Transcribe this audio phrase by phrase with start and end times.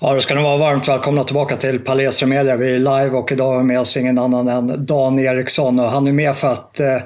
[0.00, 2.56] Ja, då ska ni vara varmt välkomna tillbaka till Palestra Media.
[2.56, 5.84] Vi är live och idag har vi med oss ingen annan än Dan Eriksson och
[5.84, 6.96] han är med för att eh,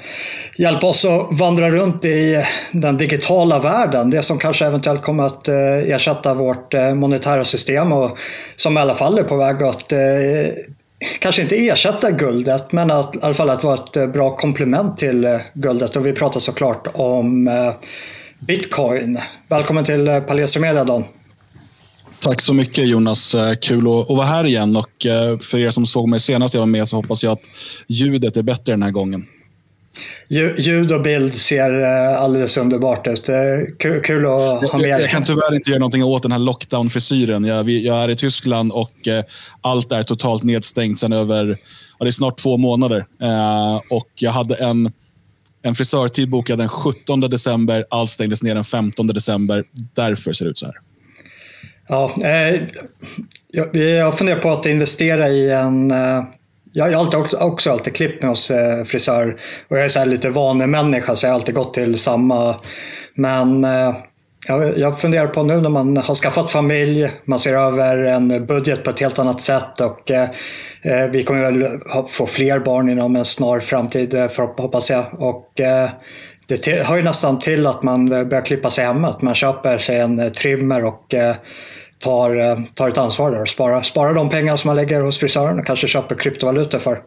[0.56, 4.10] hjälpa oss att vandra runt i den digitala världen.
[4.10, 5.54] Det som kanske eventuellt kommer att eh,
[5.90, 8.18] ersätta vårt eh, monetära system och
[8.56, 9.98] som i alla fall är på väg att eh,
[11.18, 14.98] kanske inte ersätta guldet, men att, i alla fall att vara ett eh, bra komplement
[14.98, 15.96] till eh, guldet.
[15.96, 17.72] Och vi pratar såklart om eh,
[18.38, 19.18] Bitcoin.
[19.48, 21.04] Välkommen till Palestra Media Dan.
[22.22, 23.34] Tack så mycket Jonas.
[23.34, 24.76] Eh, kul att, vara här igen.
[24.76, 27.42] Och eh, för er som såg mig senast jag var med så hoppas jag att
[27.86, 29.26] ljudet är bättre den här gången.
[30.58, 33.26] Ljud och bild ser eh, alldeles underbart ut.
[33.78, 37.44] Kul, att ha med jag, jag kan tyvärr inte göra någonting åt den här lockdown-frisyren.
[37.44, 39.08] Jag, jag, är i Tyskland och
[39.60, 41.58] allt är totalt nedstängt sedan över
[41.98, 43.06] ja, det är snart två månader.
[43.90, 44.92] och Jag hade en,
[45.62, 47.84] en frisörtid bokad den 17 december.
[47.90, 49.64] Allt stängdes ner den 15 december.
[49.94, 50.74] Därför ser det ut så här.
[51.92, 52.62] Ja, eh,
[53.50, 56.22] jag, jag funderar på att investera i en eh,
[56.72, 59.36] jag har alltid, också, också alltid klippt mig hos eh, frisör
[59.68, 62.54] och jag är så lite vanemänniska så jag har alltid gått till samma.
[63.14, 63.94] Men eh,
[64.48, 68.84] jag, jag funderar på nu när man har skaffat familj, man ser över en budget
[68.84, 70.28] på ett helt annat sätt och eh,
[70.82, 74.90] eh vi kommer väl ha, få fler barn inom en snar framtid eh, för, hoppas
[74.90, 75.04] jag.
[75.12, 75.90] Och, eh,
[76.46, 79.08] det hör ju nästan till att man börjar klippa sig hemma.
[79.08, 81.34] Att man köper sig en trimmer och eh,
[82.02, 85.18] tar, eh, tar ett ansvar där och sparar, sparar de pengar som man lägger hos
[85.18, 87.02] frisören och kanske köper kryptovalutor för.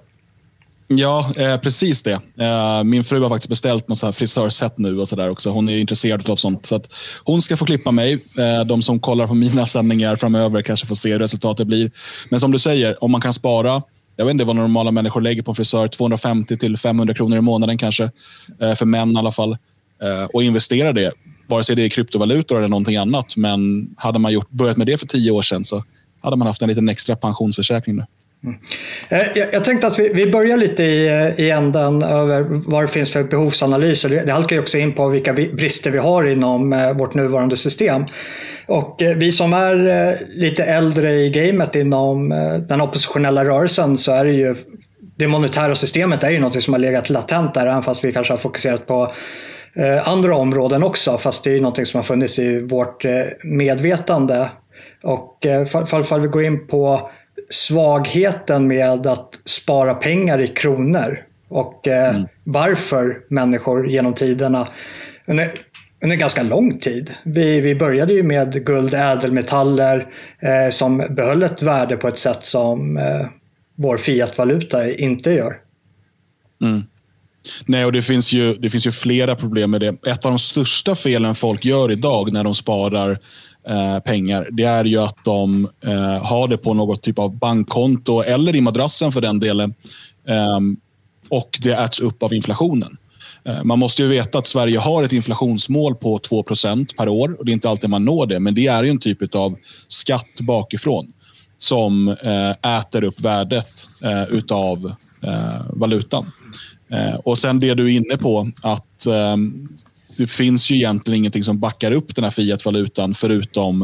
[0.88, 2.20] Ja, eh, precis det.
[2.40, 5.50] Eh, min fru har faktiskt beställt något så här frisörset nu och så där också.
[5.50, 6.66] Hon är intresserad av sånt.
[6.66, 6.94] Så att
[7.24, 8.14] hon ska få klippa mig.
[8.14, 11.92] Eh, de som kollar på mina sändningar framöver kanske får se hur resultatet blir.
[12.30, 13.82] Men som du säger, om man kan spara
[14.18, 15.88] jag vet inte vad normala människor lägger på en frisör.
[15.88, 18.12] 250 till 500 kronor i månaden kanske.
[18.62, 19.58] Eh, för män i alla fall.
[20.04, 21.12] Eh, och investera det
[21.48, 23.38] vare sig det är kryptovalutor eller någonting annat.
[23.38, 25.84] Men hade man gjort, börjat med det för tio år sedan så
[26.22, 28.06] hade man haft en liten extra pensionsförsäkring nu.
[28.44, 28.58] Mm.
[29.10, 32.84] Eh, jag, jag, tänkte att vi, vi börjar lite i, eh, i änden över vad
[32.84, 34.10] det finns för behovsanalyser.
[34.10, 37.58] Det, det halkar ju också in på vilka brister vi har inom eh, vårt nuvarande
[37.58, 38.06] system.
[38.68, 42.30] Och eh, vi som är lite äldre i gamet inom
[42.68, 44.56] den oppositionella rörelsen så är det ju
[45.18, 48.34] det monetära systemet är ju något som har legat latent där, även fast vi kanske
[48.34, 49.12] har fokuserat på
[50.06, 53.12] andra områden också, fast det är någonting som har funnits i vårt eh,
[53.44, 54.50] medvetande.
[55.04, 57.10] Och eh, fall, fall vi går in på
[57.50, 62.28] svagheten med att spara pengar i kronor och eh, mm.
[62.44, 64.68] varför människor genom tiderna
[65.26, 65.52] under,
[66.04, 67.14] under ganska lång tid.
[67.24, 70.08] Vi, vi började ju med guld, ädelmetaller
[70.40, 73.26] eh, som behöll ett värde på ett sätt som eh,
[73.76, 75.54] vår fiatvaluta inte gör.
[76.62, 76.84] Mm.
[77.66, 80.08] Nej, och det finns, ju, det finns ju flera problem med det.
[80.08, 83.20] Ett av de största felen folk gör idag när de sparar
[83.68, 88.22] eh, pengar, det är ju att de eh, har det på något typ av bankkonto
[88.22, 89.74] eller i madrassen för den delen.
[90.28, 90.60] Eh,
[91.30, 92.98] och det äts upp av inflationen.
[93.46, 97.40] Eh, man måste ju veta att Sverige har ett inflationsmål på 2% per år.
[97.40, 99.56] och Det är inte alltid man når det, men det är ju en typ av
[99.88, 101.14] skatt bakifrån
[101.58, 106.26] som eh, äter upp värdet eh, utav eh, valutan.
[106.92, 109.38] Eh, och sen det du är inne på, att eh,
[110.18, 113.82] det finns ju egentligen ingenting som backar upp den här fiatvalutan förutom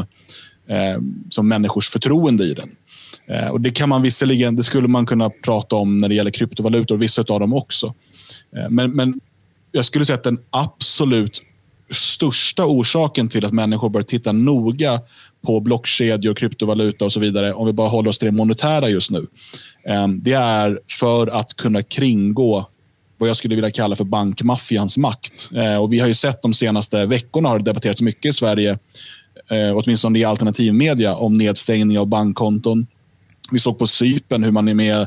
[0.68, 2.70] eh, som människors förtroende i den.
[3.26, 6.30] Eh, och Det kan man visserligen, det skulle man kunna prata om när det gäller
[6.30, 7.94] kryptovalutor, vissa av dem också.
[8.56, 9.20] Eh, men, men
[9.72, 11.42] jag skulle säga att den absolut
[11.90, 15.00] största orsaken till att människor bör titta noga
[15.46, 19.10] på blockkedjor, kryptovaluta och så vidare, om vi bara håller oss till det monetära just
[19.10, 19.26] nu,
[19.86, 22.66] eh, det är för att kunna kringgå
[23.22, 25.50] vad jag skulle vilja kalla för bankmaffians makt.
[25.54, 28.78] Eh, och vi har ju sett de senaste veckorna har det debatterats mycket i Sverige,
[29.50, 32.86] eh, åtminstone i alternativmedia, om nedstängning av bankkonton.
[33.52, 35.06] Vi såg på Sypen hur man är med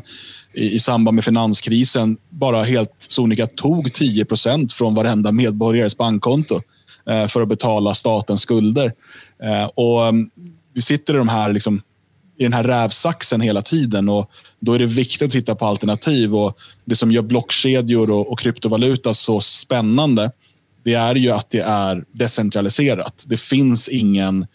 [0.54, 6.62] i, i samband med finanskrisen bara helt sonika tog 10 procent från varenda medborgares bankkonto
[7.10, 8.94] eh, för att betala statens skulder.
[9.44, 10.30] Eh, och mm,
[10.74, 11.82] vi sitter i de här liksom,
[12.38, 14.10] i den här rävsaxen hela tiden.
[14.10, 16.36] och Då är det viktigt att titta på alternativ.
[16.36, 20.32] och Det som gör blockkedjor och, och kryptovaluta så spännande
[20.84, 23.24] det är ju att det är decentraliserat.
[23.28, 24.48] Det finns ingen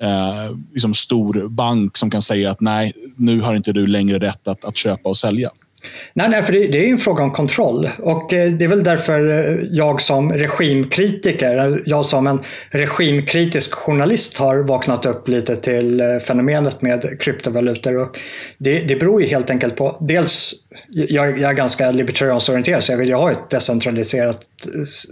[0.00, 4.48] eh, liksom stor bank som kan säga att nej, nu har inte du längre rätt
[4.48, 5.50] att, att köpa och sälja.
[6.14, 7.88] Nej, nej för det, det är en fråga om kontroll.
[7.98, 12.40] Och eh, det är väl därför eh, jag som regimkritiker, jag som en
[12.70, 17.98] regimkritisk journalist har vaknat upp lite till eh, fenomenet med kryptovalutor.
[17.98, 18.18] Och
[18.58, 20.54] det, det beror ju helt enkelt på, dels
[20.88, 24.46] jag, jag är ganska libertariansorienterad så jag vill ju ha ett decentraliserat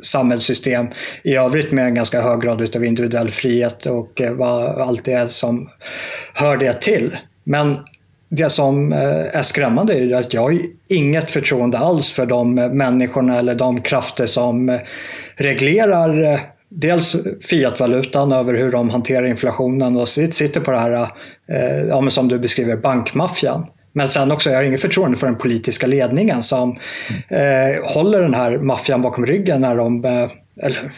[0.02, 0.86] samhällssystem
[1.22, 5.26] i övrigt med en ganska hög grad av individuell frihet och vad allt det är
[5.26, 5.68] som
[6.34, 7.16] hör det till.
[7.44, 7.78] Men
[8.36, 10.58] det som eh, är skrämmande är att jag har
[10.90, 14.80] inget förtroende alls för de eh, människorna eller de krafter som eh,
[15.36, 17.16] reglerar dels
[17.48, 21.08] fiatvalutan över hur de hanterar inflationen och sitter på det här,
[21.88, 23.66] ja, som du beskriver, bankmaffian.
[23.94, 26.76] Men sen också, jag har inget förtroende för den politiska ledningen som
[27.28, 30.30] eh, håller den här maffian bakom ryggen när de, eh,
[30.62, 30.92] eller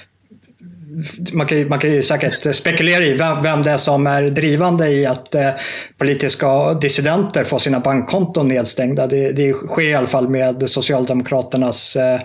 [1.33, 4.23] man kan, ju, man kan ju säkert spekulera i vem, vem det är som är
[4.23, 5.51] drivande i att eh,
[5.99, 9.07] politiska dissidenter får sina bankkonton nedstängda.
[9.07, 12.21] Det, det sker i alla fall med Socialdemokraternas eh,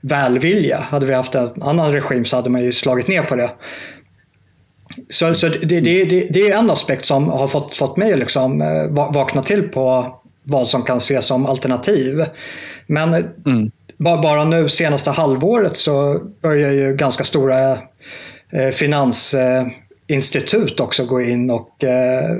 [0.00, 0.78] välvilja.
[0.78, 3.50] Hade vi haft en annan regim så hade man ju slagit ner på det.
[5.08, 8.18] Så, så det, det, det, det är en aspekt som har fått, fått mig att
[8.18, 12.24] liksom, eh, vakna till på vad som kan ses som alternativ.
[12.86, 13.14] Men
[13.46, 13.70] mm.
[13.98, 17.78] bara nu senaste halvåret så börjar ju ganska stora
[18.52, 22.38] Eh, finansinstitut också gå in och eh,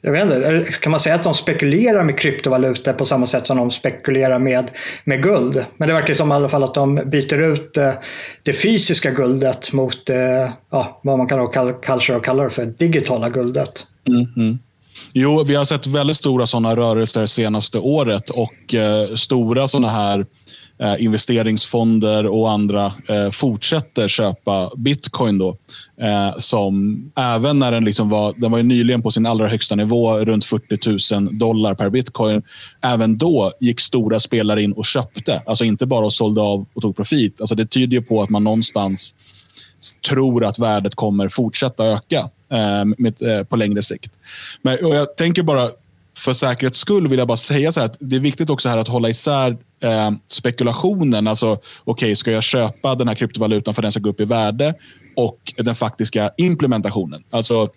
[0.00, 3.56] jag vet inte, kan man säga att de spekulerar med kryptovalutor på samma sätt som
[3.56, 4.70] de spekulerar med,
[5.04, 5.64] med guld?
[5.76, 7.92] Men det verkar som i alla fall att de byter ut eh,
[8.42, 10.10] det fysiska guldet mot
[10.70, 11.72] ja, vad man kan kalla,
[12.20, 13.86] kalla det för digitala guldet.
[14.08, 14.58] Mm -hmm.
[15.12, 19.88] Jo, vi har sett väldigt stora sådana rörelser det senaste året och eh, stora sådana
[19.88, 20.26] här
[20.78, 25.38] eh, investeringsfonder och andra eh, fortsätter köpa bitcoin.
[25.38, 25.56] Då,
[26.00, 30.18] eh, som även när den, liksom var, den var nyligen på sin allra högsta nivå,
[30.18, 32.42] runt 40 000 dollar per bitcoin.
[32.80, 35.42] Även då gick stora spelare in och köpte.
[35.46, 37.40] Alltså inte bara och sålde av och tog profit.
[37.40, 39.14] Alltså det tyder på att man någonstans
[40.08, 44.12] tror att värdet kommer fortsätta öka eh, med, eh, på längre sikt.
[44.62, 45.70] Men, jag tänker bara,
[46.16, 48.78] för säkerhets skull vill jag bara säga så här att det är viktigt också här
[48.78, 51.26] att hålla isär eh, spekulationen.
[51.26, 54.20] Alltså, okej, okay, ska jag köpa den här kryptovalutan för att den ska gå upp
[54.20, 54.74] i värde?
[55.16, 57.24] Och den faktiska implementationen.
[57.30, 57.68] Alltså,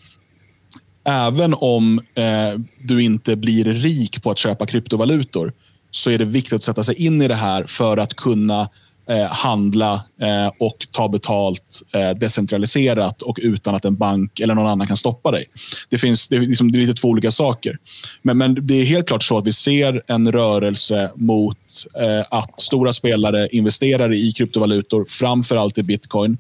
[1.04, 5.54] även om eh, du inte blir rik på att köpa kryptovalutor
[5.92, 8.70] så är det viktigt att sätta sig in i det här för att kunna
[9.10, 14.68] eh, handla eh, och ta betalt eh, decentraliserat och utan att en bank eller någon
[14.68, 15.46] annan kan stoppa dig.
[15.90, 17.78] Det, finns, det, är, liksom, det är lite två olika saker.
[18.22, 21.58] Men, men det är helt klart så att vi ser en rörelse mot
[22.02, 26.38] eh, att stora spelare investerar i kryptovalutor, framför allt i bitcoin,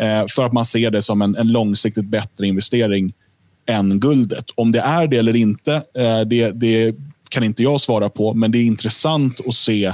[0.00, 3.12] eh, för att man ser det som en, en långsiktigt bättre investering
[3.66, 4.44] än guldet.
[4.54, 6.94] Om det är det eller inte, eh, det, det
[7.28, 9.92] kan inte jag svara på, men det är intressant att se,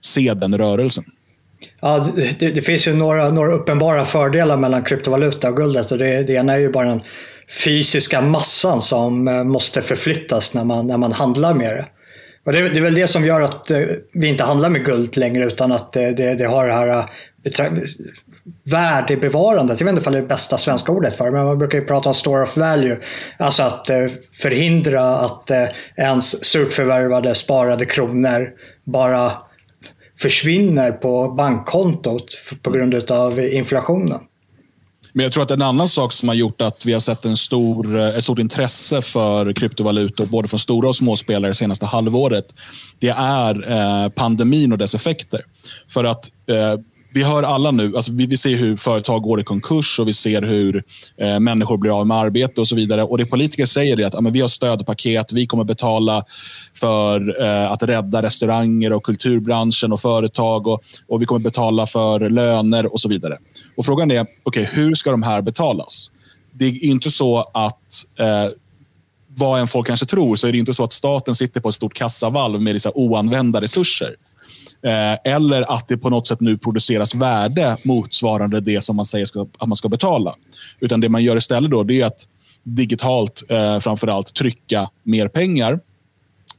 [0.00, 1.04] se den rörelsen.
[1.80, 2.04] Ja,
[2.38, 5.90] det, det, finns ju några, några uppenbara fördelar mellan kryptovaluta och guldet.
[5.90, 7.02] Och det, det ena är ju bara den
[7.64, 11.86] fysiska massan som eh, måste förflyttas när man, när man handlar med det.
[12.46, 13.80] Och det, det är väl det som gör att eh,
[14.12, 17.04] vi inte handlar med guld längre utan att det, det, det har det här eh,
[18.64, 19.80] värdebevarandet.
[19.80, 21.84] Jag vet inte om det är det bästa svenska ordet för men man brukar ju
[21.84, 22.96] prata om store of value.
[23.36, 23.90] Alltså att
[24.32, 25.50] förhindra att
[25.96, 28.48] ens surt förvärvade sparade kronor
[28.84, 29.32] bara
[30.22, 32.24] försvinner på bankkontot
[32.62, 34.20] på grund av inflationen.
[35.12, 37.36] Men jag tror att en annan sak som har gjort att vi har sett en
[37.36, 41.86] stor, eh, ett stort intresse för kryptovalutor, både från stora och små spelare det senaste
[41.86, 42.54] halvåret,
[42.98, 45.40] det är eh, pandemin och dess effekter.
[45.88, 46.80] För att eh,
[47.14, 50.12] vi hör alla nu, alltså vi, vi ser hur företag går i konkurs och vi
[50.12, 50.84] ser hur
[51.16, 53.02] eh, människor blir av med arbete och så vidare.
[53.02, 56.24] Och Det politiker säger är att ja, men vi har stödpaket, vi kommer betala
[56.74, 62.30] för eh, att rädda restauranger och kulturbranschen och företag och, och vi kommer betala för
[62.30, 63.38] löner och så vidare.
[63.76, 66.10] Och Frågan är, okay, hur ska de här betalas?
[66.54, 68.48] Det är inte så att eh,
[69.28, 71.74] vad en folk kanske tror så är det inte så att staten sitter på ett
[71.74, 74.16] stort kassavalv med oanvända resurser.
[74.84, 79.26] Eh, eller att det på något sätt nu produceras värde motsvarande det som man säger
[79.26, 80.34] ska, att man ska betala.
[80.80, 82.28] Utan det man gör istället då, det är att
[82.62, 85.80] digitalt eh, framför allt trycka mer pengar.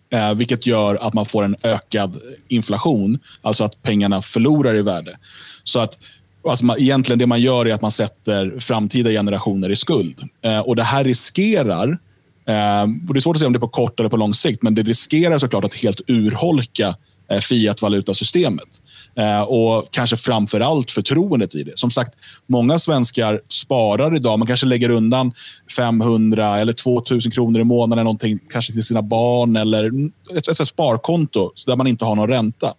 [0.10, 3.20] Eh, vilket gör att man får en ökad inflation.
[3.42, 5.18] Alltså att pengarna förlorar i värde.
[5.64, 5.98] Så att
[6.48, 10.22] Alltså man, egentligen det man gör är att man sätter framtida generationer i skuld.
[10.42, 11.98] Eh, och Det här riskerar,
[12.46, 14.34] eh, och det är svårt att säga om det är på kort eller på lång
[14.34, 16.96] sikt, men det riskerar såklart att helt urholka
[17.34, 18.82] Eh, fiat-valutasystemet.
[19.16, 21.72] Eh, och kanske framför allt förtroendet i det.
[21.76, 22.14] Som sagt,
[22.48, 24.40] många svenskar sparar idag.
[24.40, 25.34] Man kanske lägger undan
[25.76, 29.92] 500 eller 2000 kronor i månaden någonting, kanske till sina barn eller
[30.38, 32.74] ett, ett, ett sparkonto där man inte har någon ränta.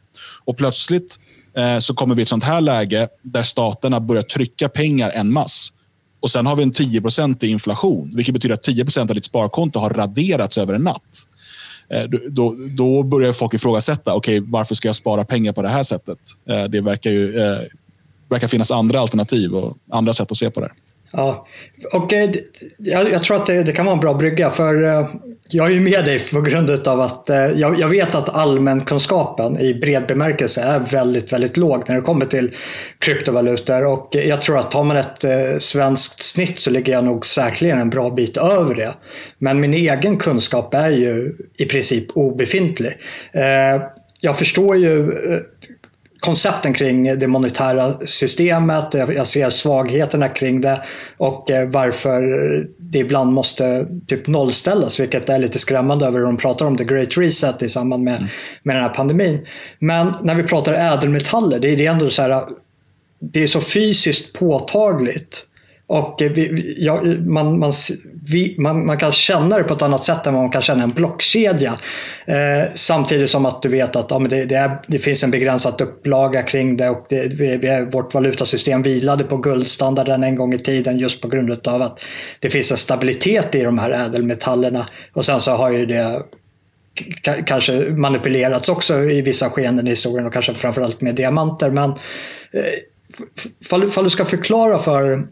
[0.45, 1.19] Och plötsligt
[1.57, 5.33] eh, så kommer vi i ett sånt här läge där staterna börjar trycka pengar en
[5.33, 5.73] mass.
[6.21, 7.03] Och sen har vi en 10
[7.41, 11.27] i inflation, vilket betyder att 10% av ditt sparkonto har raderats över en natt.
[11.89, 15.83] Eh, då, då börjar folk ifrågasätta, okay, varför ska jag spara pengar på det här
[15.83, 16.19] sättet?
[16.49, 17.61] Eh, det verkar ju eh,
[18.29, 20.67] verkar finnas andra alternativ och andra sätt att se på det.
[20.67, 20.75] här.
[21.17, 21.47] Ja,
[21.93, 22.31] och eh,
[22.79, 25.07] jag, jag tror att det, det, kan vara en bra brygga för eh,
[25.51, 29.59] jag är ju med dig på grund av att eh, jag, jag vet att allmänkunskapen
[29.61, 32.51] i bred bemärkelse är väldigt, väldigt låg när det kommer till
[32.99, 35.25] kryptovalutor och jag tror att tar man ett
[35.63, 38.95] svenskt snitt så ligger jag nog säkerligen en bra bit över det.
[39.39, 42.93] Men min egen kunskap är ju i princip obefintlig.
[44.21, 45.13] Jag förstår ju
[46.25, 48.95] koncepten kring det monetära systemet.
[48.95, 50.83] Jag ser svagheterna kring det
[51.17, 52.23] och eh, varför
[52.79, 56.85] det ibland måste typ nollställas, vilket är lite skrämmande över hur de pratar om the
[56.85, 58.29] great reset i samband med, mm.
[58.63, 59.47] med den här pandemin.
[59.79, 62.43] Men när vi pratar ädelmetaller, det är ändå så här,
[63.21, 65.47] det är så fysiskt påtagligt
[65.87, 67.73] och eh, vi, ja, man, man,
[68.27, 70.83] vi, man, man, kan känna det på ett annat sätt än vad man kan känna
[70.83, 71.75] en blockkedja.
[72.27, 75.31] Eh, samtidigt som att du vet att ja, men det, det, är, det finns en
[75.31, 80.55] begränsad upplaga kring det och det, vi, vi, vårt valutasystem vilade på guldstandarden en gång
[80.55, 82.01] i tiden just på grund av att
[82.41, 84.87] det finns en stabilitet i de här ädelmetallerna.
[85.13, 86.23] Och sen så har ju det
[87.47, 91.71] kanske manipulerats också i vissa skeenden i historien och kanske framförallt med diamanter.
[91.71, 95.27] Men eh, fall du ska förklara för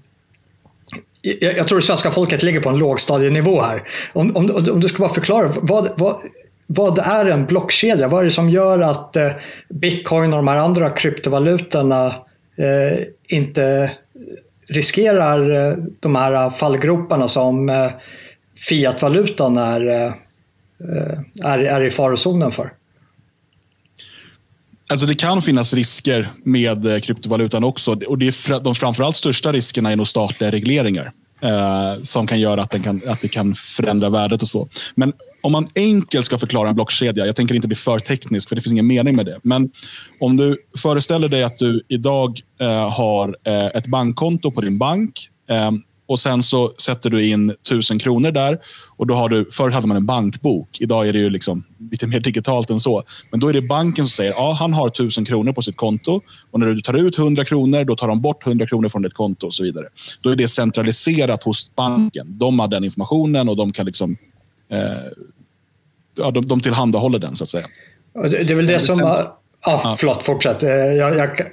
[1.23, 3.83] jag, jag tror det svenska folket ligger på en lågstadienivå här.
[4.13, 6.17] Om, om, om du ska bara förklara, vad, vad,
[6.67, 8.09] vad är en blockkedja?
[8.09, 9.33] Vad är det som gör att eh,
[9.69, 12.07] bitcoin och de här andra kryptovalutorna
[12.57, 12.99] eh,
[13.29, 13.91] inte
[14.69, 17.91] riskerar eh, de här fallgroparna som eh,
[18.69, 22.73] fiatvalutan är, eh, eh är, är i farozonen för?
[24.93, 27.91] Alltså det kan finnas risker med eh, kryptovalutan också.
[28.09, 32.63] Och det är de framförallt största riskerna är nog statliga regleringar eh, som kan göra
[32.63, 34.69] att, den kan, att det kan förändra värdet och så.
[34.95, 38.57] Men om man enkelt ska förklara en blockkedja, jag tänker inte bli för teknisk för
[38.57, 39.39] det finns ingen mening med det.
[39.43, 39.71] Men
[40.21, 45.29] om du föreställer dig att du idag eh, har eh, ett bankkonto på din bank
[45.51, 45.71] eh,
[46.13, 48.59] och sen så sätter du in tusen kronor där.
[48.97, 50.81] och då har du, Förut hade man en bankbok.
[50.81, 53.03] Idag är det ju liksom lite mer digitalt än så.
[53.31, 56.21] Men då är det banken som säger ja, han har tusen kronor på sitt konto.
[56.51, 59.15] och När du tar ut 100 kronor då tar de bort 100 kronor från ditt
[59.15, 59.87] konto och så vidare.
[60.21, 62.39] Då är det centraliserat hos banken.
[62.39, 64.17] De har den informationen och de kan liksom
[64.71, 64.79] eh,
[66.19, 67.67] ja, de, de tillhandahåller den så att säga.
[68.31, 68.99] Det, är väl det som...
[69.65, 70.63] Ja, förlåt, fortsätt.
[70.63, 71.47] Eh, jag, jag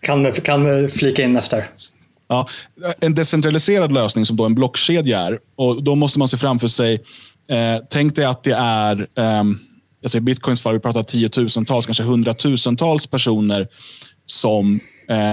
[0.00, 1.64] kan, kan flika in efter.
[2.28, 2.48] Ja,
[3.00, 5.38] en decentraliserad lösning som då en blockkedja är.
[5.56, 6.94] Och då måste man se framför sig,
[7.48, 9.44] eh, tänk dig att det är, eh,
[10.00, 13.68] jag säger bitcoins fall, vi pratar tiotusentals, kanske hundratusentals personer
[14.26, 15.30] som eh,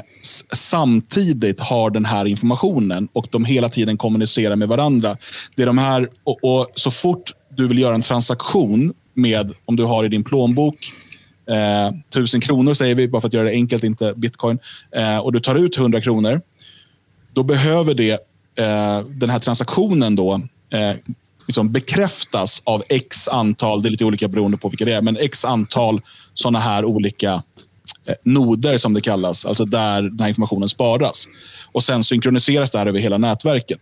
[0.54, 5.18] samtidigt har den här informationen och de hela tiden kommunicerar med varandra.
[5.56, 9.76] Det är de här, och, och så fort du vill göra en transaktion med, om
[9.76, 10.76] du har i din plånbok,
[11.50, 14.60] eh, tusen kronor säger vi, bara för att göra det enkelt, inte bitcoin,
[14.96, 16.42] eh, och du tar ut 100 kronor,
[17.34, 18.12] då behöver det,
[18.56, 20.34] eh, den här transaktionen då,
[20.70, 20.96] eh,
[21.48, 25.18] liksom bekräftas av x antal, det är lite olika beroende på vilka det är, men
[25.18, 26.02] x antal
[26.34, 27.44] sådana här olika
[28.08, 31.28] eh, noder som det kallas, alltså där den här informationen sparas.
[31.72, 33.80] Och Sen synkroniseras det här över hela nätverket.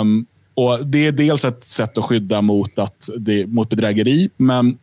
[0.00, 4.78] Um, och Det är dels ett sätt att skydda mot, att det, mot bedrägeri, men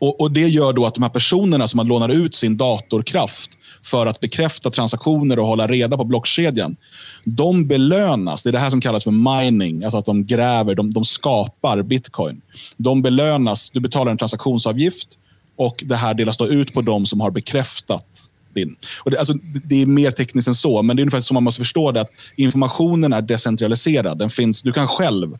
[0.00, 3.50] och, och, Det gör då att de här personerna som man lånar ut sin datorkraft
[3.82, 6.76] för att bekräfta transaktioner och hålla reda på blockkedjan.
[7.24, 8.42] De belönas.
[8.42, 9.84] Det är det här som kallas för mining.
[9.84, 12.40] Alltså att de gräver, de, de skapar bitcoin.
[12.76, 13.70] De belönas.
[13.70, 15.08] Du betalar en transaktionsavgift
[15.56, 18.76] och det här delas då ut på de som har bekräftat din.
[19.02, 21.42] Och det, alltså, det är mer tekniskt än så, men det är ungefär så man
[21.42, 22.00] måste förstå det.
[22.00, 24.18] att Informationen är decentraliserad.
[24.18, 25.38] Den finns, du kan själv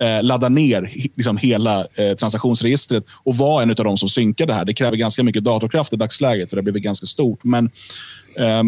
[0.00, 4.54] eh, ladda ner liksom hela eh, transaktionsregistret och vara en av de som synkar det
[4.54, 4.64] här.
[4.64, 7.44] Det kräver ganska mycket datorkraft i dagsläget, för det har blivit ganska stort.
[7.44, 7.70] Men,
[8.36, 8.62] eh,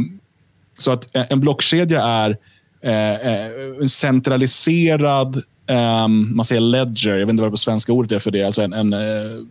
[0.78, 2.36] så att en blockkedja är
[2.82, 7.92] eh, eh, en centraliserad ehm, man säger ledger, jag vet inte vad det på svenska
[7.92, 8.42] ordet är för det.
[8.42, 9.44] Alltså en, en eh,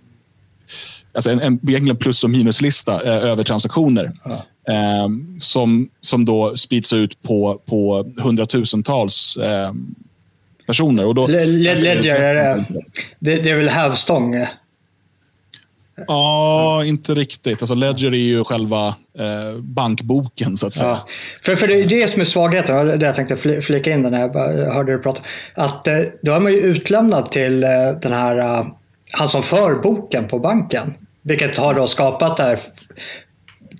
[1.13, 4.11] alltså en, en, egentligen plus och minuslista eh, över transaktioner.
[4.23, 4.45] Ja.
[4.73, 5.07] Eh,
[5.39, 9.73] som, som då sprids ut på, på hundratusentals eh,
[10.67, 11.05] personer.
[11.05, 12.63] Och då, Ledger, är det,
[13.19, 14.35] det, det är väl hävstång?
[16.07, 17.61] Ja, inte riktigt.
[17.61, 18.87] Alltså Ledger är ju själva
[19.19, 20.89] eh, bankboken så att säga.
[20.89, 21.07] Ja.
[21.41, 24.73] För, för det är det som är svagheten, det jag tänkte flika in när jag
[24.73, 25.21] hörde dig prata.
[25.53, 27.69] Att eh, då är man ju utlämnad till eh,
[28.01, 28.67] den här, uh,
[29.11, 30.93] han som för boken på banken.
[31.21, 32.59] Vilket har då skapat det här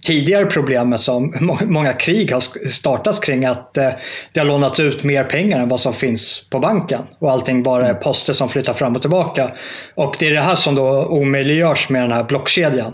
[0.04, 3.90] tidigare problemet som många krig har startats kring att eh,
[4.34, 7.88] det har lånats ut mer pengar än vad som finns på banken och allting bara
[7.88, 9.52] är poster som flyttar fram och tillbaka.
[9.96, 12.94] Och det är det här som då omöjliggörs med den här blockkedjan.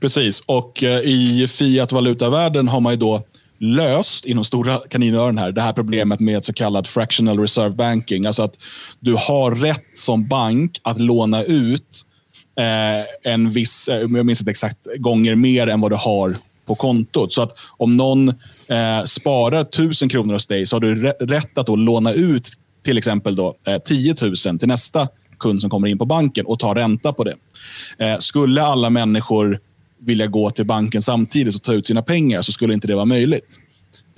[0.00, 3.22] Precis, och eh, i fiat-valutavärlden har man ju då
[3.58, 8.26] löst, inom stora kaninöron här, det här problemet med så kallad fractional reserve banking.
[8.26, 8.54] Alltså att
[9.00, 12.04] du har rätt som bank att låna ut
[12.58, 16.74] eh, en viss, eh, jag minns inte exakt, gånger mer än vad du har på
[16.74, 17.32] kontot.
[17.32, 18.28] Så att om någon
[18.68, 22.48] eh, sparar 1000 kronor hos dig så har du rätt att då låna ut
[22.84, 24.14] till exempel då, eh, 10
[24.46, 27.34] 000 till nästa kund som kommer in på banken och ta ränta på det.
[27.98, 29.58] Eh, skulle alla människor
[29.98, 33.04] vilja gå till banken samtidigt och ta ut sina pengar så skulle inte det vara
[33.04, 33.58] möjligt.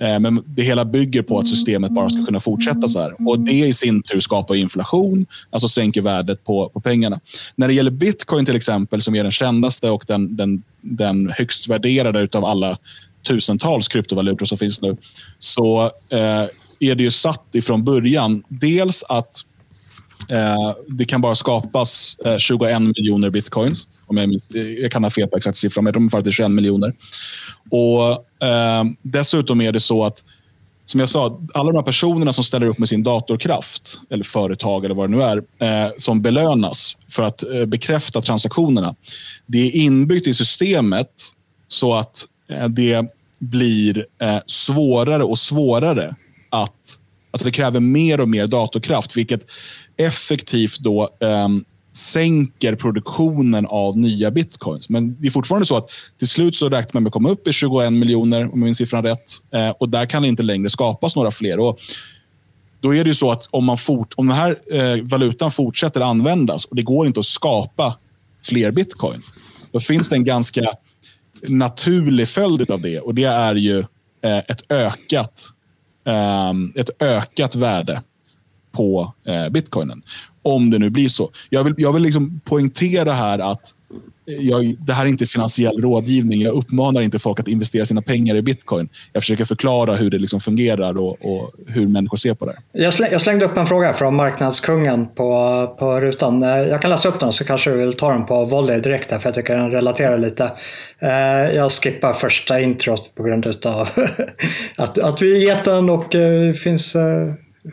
[0.03, 3.27] Eh, men det hela bygger på att systemet bara ska kunna fortsätta så här.
[3.27, 7.19] Och Det i sin tur skapar inflation, alltså sänker värdet på, på pengarna.
[7.55, 11.67] När det gäller bitcoin till exempel, som är den kändaste och den, den, den högst
[11.67, 12.77] värderade av alla
[13.27, 14.97] tusentals kryptovalutor som finns nu,
[15.39, 16.47] så eh,
[16.79, 18.43] är det ju satt ifrån början.
[18.47, 19.37] Dels att
[20.29, 23.87] eh, det kan bara skapas eh, 21 miljoner bitcoins.
[24.13, 26.29] Om jag, minns, jag kan ha fel på exakt siffra, men jag tror att det
[26.29, 26.93] är 21 miljoner.
[27.69, 28.11] Och
[28.47, 30.23] eh, Dessutom är det så att,
[30.85, 34.85] som jag sa, alla de här personerna som ställer upp med sin datorkraft, eller företag
[34.85, 38.95] eller vad det nu är, eh, som belönas för att eh, bekräfta transaktionerna.
[39.45, 41.09] Det är inbyggt i systemet
[41.67, 43.05] så att eh, det
[43.39, 46.15] blir eh, svårare och svårare
[46.49, 46.99] att
[47.31, 49.45] Alltså det kräver mer och mer datorkraft, vilket
[49.97, 54.89] effektivt då ehm, sänker produktionen av nya bitcoins.
[54.89, 57.47] Men det är fortfarande så att till slut så räknar man med att komma upp
[57.47, 59.31] i 21 miljoner, om jag minns siffran rätt.
[59.53, 61.59] Eh, och där kan det inte längre skapas några fler.
[61.59, 61.79] Och
[62.81, 66.01] då är det ju så att om, man fort, om den här eh, valutan fortsätter
[66.01, 67.97] användas och det går inte att skapa
[68.43, 69.21] fler bitcoin,
[69.71, 70.73] då finns det en ganska
[71.47, 72.99] naturlig följd av det.
[72.99, 73.79] Och det är ju
[74.21, 75.49] eh, ett, ökat,
[76.05, 78.01] eh, ett ökat värde
[78.73, 80.01] på eh, bitcoinen.
[80.41, 81.31] Om det nu blir så.
[81.49, 83.73] Jag vill, jag vill liksom poängtera här att
[84.25, 86.41] jag, det här är inte finansiell rådgivning.
[86.41, 88.89] Jag uppmanar inte folk att investera sina pengar i bitcoin.
[89.13, 92.57] Jag försöker förklara hur det liksom fungerar och, och hur människor ser på det.
[92.71, 96.43] Jag, släng, jag, slängde upp en fråga från marknadskungen på, på rutan.
[96.43, 99.11] Eh, jag kan läsa upp den så kanske du vill ta den på volley direkt
[99.11, 100.51] här, för jag tycker den relaterar lite.
[100.99, 103.89] Eh, jag skippar första introt på grund av
[104.75, 106.95] att, att vi är geten och eh, finns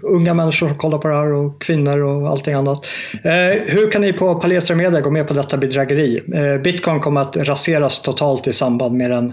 [0.02, 2.86] unga människor som kollar på det här och kvinnor och allting annat.
[3.24, 6.22] Eh, hur kan ni på Palestra Media gå med på detta bedrägeri?
[6.34, 9.32] Eh, Bitcoin kommer att raseras totalt i samband med den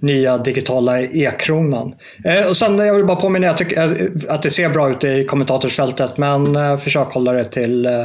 [0.00, 1.94] nya digitala e-kronan.
[2.24, 4.90] Eh, och sen, eh, jag vill bara påminna, jag tycker eh, att det ser bra
[4.90, 8.00] ut i kommentatorsfältet, men eh, försök hålla det till eh,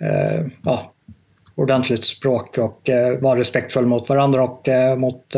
[0.00, 0.92] eh ja,
[1.54, 5.36] ordentligt språk och eh, vara respektfull mot varandra och mot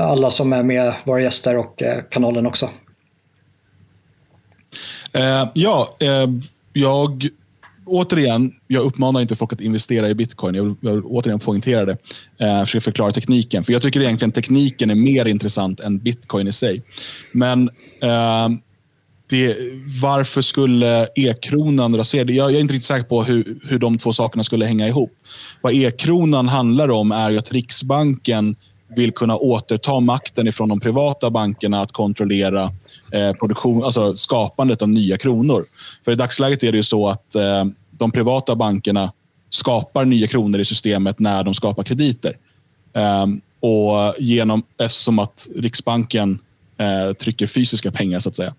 [0.00, 2.68] alla som är med, våra gäster och kanalen också.
[5.12, 6.26] Eh, ja, eh,
[6.72, 7.28] jag
[7.90, 10.54] återigen, jag uppmanar inte folk att investera i bitcoin.
[10.54, 11.96] Jag vill, jag vill återigen poängtera det.
[12.38, 13.64] Eh, försöka förklara tekniken.
[13.64, 16.82] För Jag tycker egentligen tekniken är mer intressant än bitcoin i sig.
[17.32, 17.70] Men
[18.02, 18.48] eh,
[19.30, 19.56] det,
[20.02, 22.30] varför skulle e-kronan rasera?
[22.30, 25.12] Jag, jag är inte riktigt säker på hur, hur de två sakerna skulle hänga ihop.
[25.60, 28.56] Vad e-kronan handlar om är att Riksbanken
[28.96, 32.72] vill kunna återta makten ifrån de privata bankerna att kontrollera
[33.12, 35.64] eh, produktion, alltså skapandet av nya kronor.
[36.04, 39.12] För i dagsläget är det ju så att eh, de privata bankerna
[39.50, 42.36] skapar nya kronor i systemet när de skapar krediter.
[42.92, 43.26] Eh,
[43.60, 46.38] och genom, eftersom att Riksbanken
[46.78, 48.54] eh, trycker fysiska pengar, så att säga.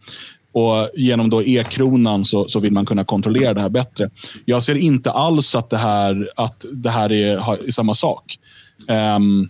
[0.54, 4.10] Och Genom då e-kronan så, så vill man kunna kontrollera det här bättre.
[4.46, 8.40] Jag ser inte alls att det här, att det här är, är samma sak.
[9.18, 9.50] Um,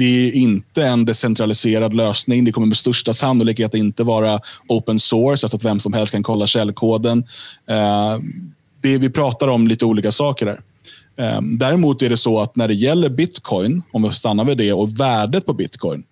[0.00, 2.44] det är inte en decentraliserad lösning.
[2.44, 6.22] Det kommer med största sannolikhet inte vara open source, alltså att vem som helst kan
[6.22, 7.24] kolla källkoden.
[7.66, 8.18] Eh,
[8.80, 10.60] det vi pratar om lite olika saker här.
[11.16, 14.72] Eh, däremot är det så att när det gäller bitcoin, om vi stannar vid det,
[14.72, 16.02] och värdet på bitcoin,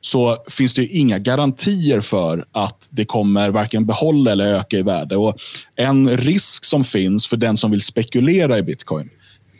[0.00, 5.16] så finns det inga garantier för att det kommer varken behålla eller öka i värde.
[5.16, 5.36] Och
[5.76, 9.10] en risk som finns för den som vill spekulera i bitcoin,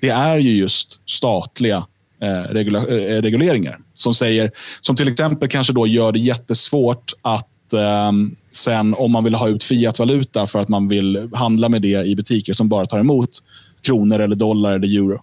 [0.00, 1.86] det är ju just statliga
[2.22, 4.50] Eh, eh, regleringar som säger,
[4.80, 9.48] som till exempel kanske då gör det jättesvårt att ehm, sen om man vill ha
[9.48, 13.30] ut fiatvaluta för att man vill handla med det i butiker som bara tar emot
[13.82, 15.22] kronor, eller dollar eller euro.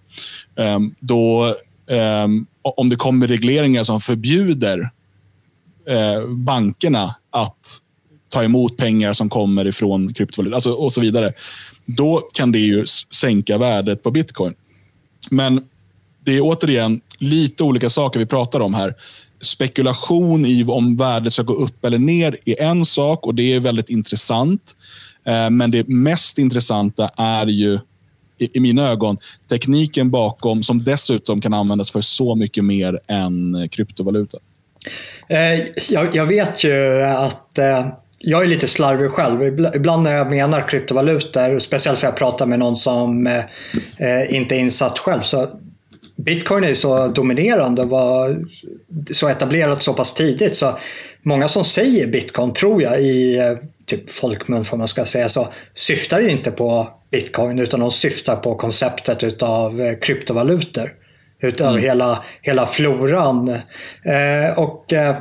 [0.56, 1.54] Ehm, då,
[1.90, 4.90] ehm, om det kommer regleringar som förbjuder
[5.88, 7.80] eh, bankerna att
[8.28, 11.32] ta emot pengar som kommer ifrån kryptovaluta alltså, och så vidare.
[11.86, 14.54] Då kan det ju sänka värdet på bitcoin.
[15.30, 15.64] Men
[16.24, 18.94] det är återigen lite olika saker vi pratar om här.
[19.40, 23.60] Spekulation i om värdet ska gå upp eller ner är en sak och det är
[23.60, 24.76] väldigt intressant.
[25.26, 27.78] Eh, men det mest intressanta är ju
[28.38, 34.38] i mina ögon tekniken bakom som dessutom kan användas för så mycket mer än kryptovaluta.
[35.28, 35.60] Eh,
[36.12, 37.86] jag vet ju att eh,
[38.18, 39.42] jag är lite slarvig själv.
[39.74, 43.42] Ibland när jag menar kryptovalutor, speciellt för att jag pratar med någon som
[44.28, 45.48] inte är insatt själv, så
[46.16, 48.44] Bitcoin är så dominerande och var
[49.12, 50.78] så etablerat så pass tidigt så
[51.22, 53.52] många som säger bitcoin tror jag i eh,
[53.86, 58.54] typ folkmun får man ska säga så syftar inte på bitcoin utan de syftar på
[58.54, 60.94] konceptet utav eh, kryptovalutor.
[61.40, 61.82] Utav mm.
[61.82, 63.48] hela, hela floran.
[64.02, 65.16] Eh, och eh,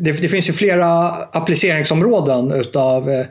[0.00, 3.26] det, det, finns ju flera appliceringsområden utav eh,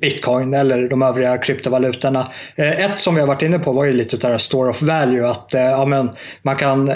[0.00, 2.28] bitcoin eller de övriga kryptovalutorna.
[2.56, 5.28] Eh, ett som vi har varit inne på var ju lite utav store of value.
[5.28, 6.10] Att eh, ja, men
[6.42, 6.92] man kan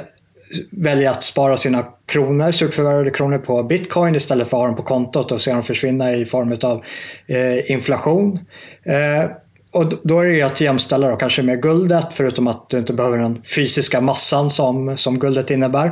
[0.71, 4.83] välja att spara sina kronor, surt kronor på bitcoin istället för att ha dem på
[4.83, 6.85] kontot och se dem försvinna i form av
[7.27, 8.39] eh, inflation.
[8.85, 9.31] Eh,
[9.73, 12.93] och då är det ju att jämställa då kanske med guldet förutom att du inte
[12.93, 15.87] behöver den fysiska massan som, som guldet innebär.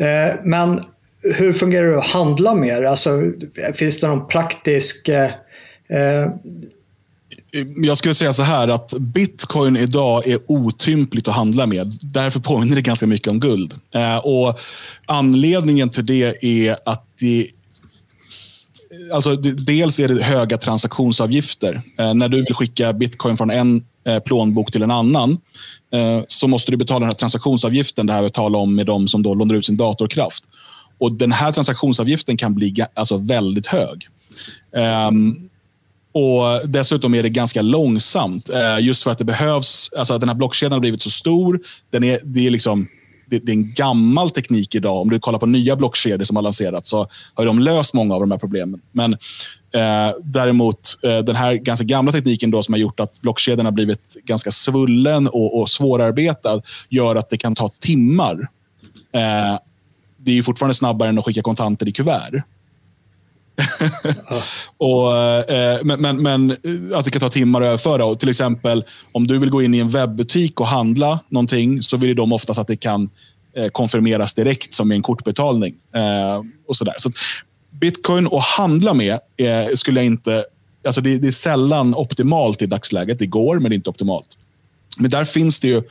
[0.00, 0.80] Eh, men
[1.34, 2.90] hur fungerar det att handla med det?
[2.90, 3.32] Alltså,
[3.74, 5.30] finns det någon praktisk eh,
[5.88, 6.26] eh,
[7.76, 11.92] jag skulle säga så här att bitcoin idag är otympligt att handla med.
[12.02, 13.74] Därför påminner det ganska mycket om guld.
[13.94, 14.60] Eh, och
[15.06, 17.46] Anledningen till det är att det
[19.12, 21.80] Alltså, dels är det höga transaktionsavgifter.
[21.98, 25.38] Eh, när du vill skicka bitcoin från en eh, plånbok till en annan
[25.92, 28.06] eh, så måste du betala den här transaktionsavgiften.
[28.06, 30.44] Det här vi talar om med de som då lånar ut sin datorkraft.
[30.98, 34.08] Och Den här transaktionsavgiften kan bli alltså, väldigt hög.
[35.08, 35.48] Um,
[36.12, 38.50] och Dessutom är det ganska långsamt.
[38.50, 39.90] Uh, just för att det behövs...
[39.96, 41.60] Alltså att den här blockkedjan har blivit så stor.
[41.90, 42.88] Den är, det, är liksom,
[43.26, 45.00] det, det, är en gammal teknik idag.
[45.00, 48.20] Om du kollar på nya blockkedjor som har lanserats så har de löst många av
[48.20, 48.80] de här problemen.
[48.92, 53.66] Men uh, däremot uh, den här ganska gamla tekniken då som har gjort att blockkedjan
[53.66, 58.48] har blivit ganska svullen och, och svårarbetad gör att det kan ta timmar
[60.26, 62.42] det är fortfarande snabbare än att skicka kontanter i kuvert.
[64.76, 65.16] och,
[65.50, 66.50] eh, men men, men
[66.94, 68.04] alltså det kan ta timmar att överföra.
[68.04, 71.96] Och till exempel om du vill gå in i en webbutik och handla någonting så
[71.96, 73.10] vill de oftast att det kan
[73.56, 75.74] eh, konfirmeras direkt som en kortbetalning.
[75.94, 76.94] Eh, och sådär.
[76.98, 77.10] Så
[77.70, 80.44] Bitcoin att handla med eh, skulle jag inte...
[80.86, 83.18] Alltså det, det, är sällan optimalt i dagsläget.
[83.18, 84.26] Det går, men det är inte optimalt.
[84.98, 85.82] Men där finns det ju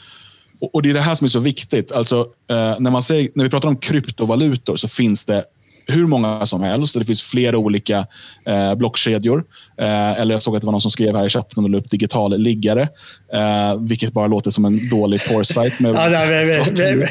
[0.61, 1.91] och, Det är det här som är så viktigt.
[1.91, 5.43] Alltså, eh, när, man säger, när vi pratar om kryptovalutor så finns det
[5.87, 6.99] hur många som helst.
[6.99, 8.07] Det finns flera olika
[8.45, 9.43] eh, blockkedjor.
[9.77, 11.77] Eh, eller jag såg att det var någon som skrev här i chatten och la
[11.77, 12.89] upp digital liggare.
[13.33, 15.75] Eh, vilket bara låter som en dålig porrsite.
[15.79, 17.07] Med ja, nej, vi, vi, vi,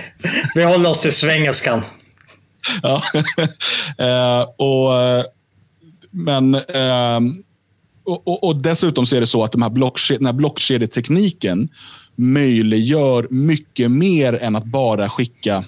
[0.54, 1.82] vi håller oss till svengelskan.
[2.82, 3.02] ja.
[3.98, 4.90] eh, och,
[6.10, 7.20] men eh,
[8.04, 11.68] och, och, och, dessutom så är det så att de här blockkedje, den här blockkedjetekniken
[12.16, 15.64] möjliggör mycket mer än att bara skicka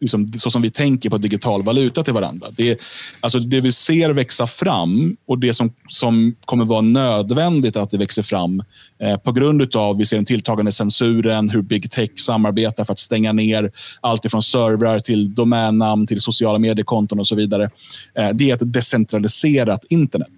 [0.00, 2.46] liksom, så som vi tänker på digital valuta till varandra.
[2.56, 2.80] Det,
[3.20, 7.98] alltså det vi ser växa fram och det som, som kommer vara nödvändigt att det
[7.98, 8.62] växer fram
[8.98, 12.98] eh, på grund av vi ser den tilltagande censuren, hur big tech samarbetar för att
[12.98, 17.70] stänga ner allt ifrån servrar till domännamn till sociala mediekonton och så vidare.
[18.14, 20.28] Eh, det är ett decentraliserat internet.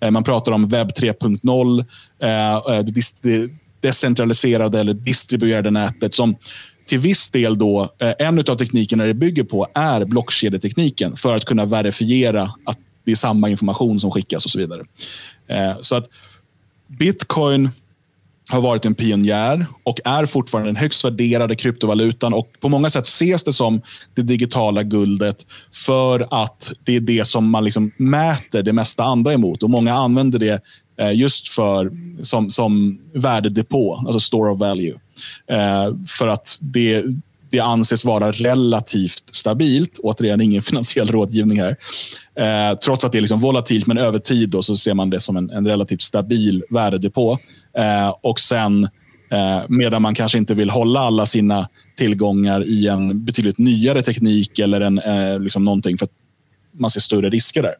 [0.00, 1.84] Eh, man pratar om webb 3.0.
[3.82, 6.36] Decentraliserade eller distribuerade nätet som
[6.86, 11.44] till viss del då, eh, en av teknikerna det bygger på är blockkedjetekniken för att
[11.44, 14.82] kunna verifiera att det är samma information som skickas och så vidare.
[15.48, 16.04] Eh, så att
[16.98, 17.70] Bitcoin
[18.48, 22.34] har varit en pionjär och är fortfarande den högst värderade kryptovalutan.
[22.34, 23.82] och På många sätt ses det som
[24.14, 29.32] det digitala guldet för att det är det som man liksom mäter det mesta andra
[29.32, 29.62] emot.
[29.62, 30.62] och Många använder det
[31.02, 31.90] Eh, just för,
[32.22, 34.94] som, som värdedepå, alltså store of value.
[35.50, 37.04] Eh, för att det,
[37.50, 39.98] det anses vara relativt stabilt.
[39.98, 41.76] Återigen, ingen finansiell rådgivning här.
[42.34, 45.20] Eh, trots att det är liksom volatilt, men över tid då, så ser man det
[45.20, 47.38] som en, en relativt stabil värdedepå.
[47.78, 48.84] Eh, och sen,
[49.30, 54.58] eh, medan man kanske inte vill hålla alla sina tillgångar i en betydligt nyare teknik
[54.58, 56.12] eller en, eh, liksom någonting för att
[56.78, 57.74] man ser större risker där.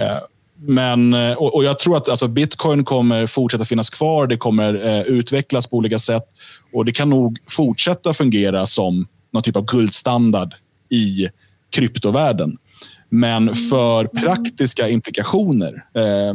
[0.00, 0.18] Eh,
[0.62, 4.26] men, och, och, jag tror att alltså, bitcoin kommer fortsätta finnas kvar.
[4.26, 6.24] Det kommer eh, utvecklas på olika sätt.
[6.72, 10.54] Och det kan nog fortsätta fungera som någon typ av guldstandard
[10.88, 11.28] i
[11.70, 12.58] kryptovärlden.
[13.08, 16.34] Men för praktiska implikationer eh,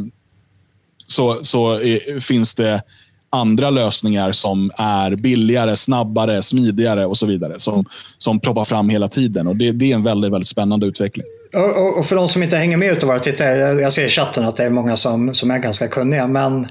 [1.06, 2.82] så, så är, finns det
[3.30, 7.58] andra lösningar som är billigare, snabbare, smidigare och så vidare.
[7.58, 7.84] Som,
[8.18, 9.46] som proppar fram hela tiden.
[9.46, 11.26] Och det, det är en väldigt, väldigt spännande utveckling.
[11.56, 14.44] Och, och, för de som inte hänger med utav våra tittare, jag ser i chatten
[14.44, 16.66] att det är många som, som är ganska kunniga, men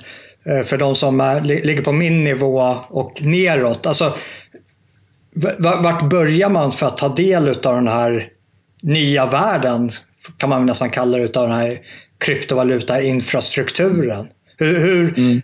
[0.45, 4.15] eh, för de som är, ligger på min nivå och neråt, alltså
[5.60, 8.28] vart börjar man för att ta del av den här
[8.82, 9.91] nya världen,
[10.38, 11.80] kan man nästan kalla det, av den här
[12.17, 14.28] kryptovaluta-infrastrukturen?
[14.58, 15.41] Hur, hur, mm.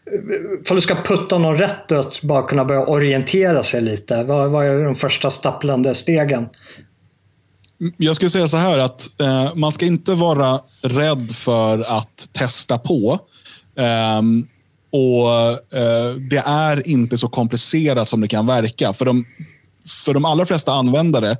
[0.66, 4.66] För du ska putta någon rätt att bara kunna börja orientera sig lite, vad, vad
[4.66, 6.50] är de första stapplande stegen?
[7.98, 12.78] Jag skulle säga så här att eh, man ska inte vara rädd för att testa
[12.78, 13.20] på.
[13.76, 14.22] Eh,
[14.92, 15.32] och
[15.80, 18.94] eh, Det är inte så komplicerat som det kan verka.
[18.94, 19.26] För de,
[20.06, 21.32] för de allra flesta användare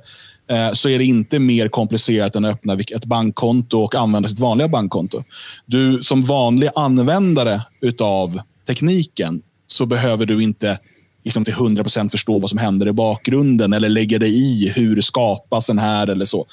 [0.50, 4.38] eh, så är det inte mer komplicerat än att öppna ett bankkonto och använda sitt
[4.38, 5.24] vanliga bankkonto.
[5.66, 7.62] Du som vanlig användare
[8.00, 10.78] av tekniken så behöver du inte
[11.24, 15.66] liksom till 100% förstå vad som händer i bakgrunden eller lägga dig i hur skapas
[15.66, 16.46] den här eller så.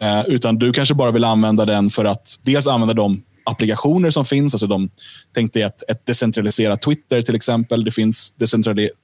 [0.00, 4.24] Eh, utan du kanske bara vill använda den för att dels använda de applikationer som
[4.24, 4.54] finns.
[4.54, 4.90] Alltså de,
[5.34, 7.84] tänk dig ett, ett decentraliserat Twitter till exempel.
[7.84, 8.34] Det finns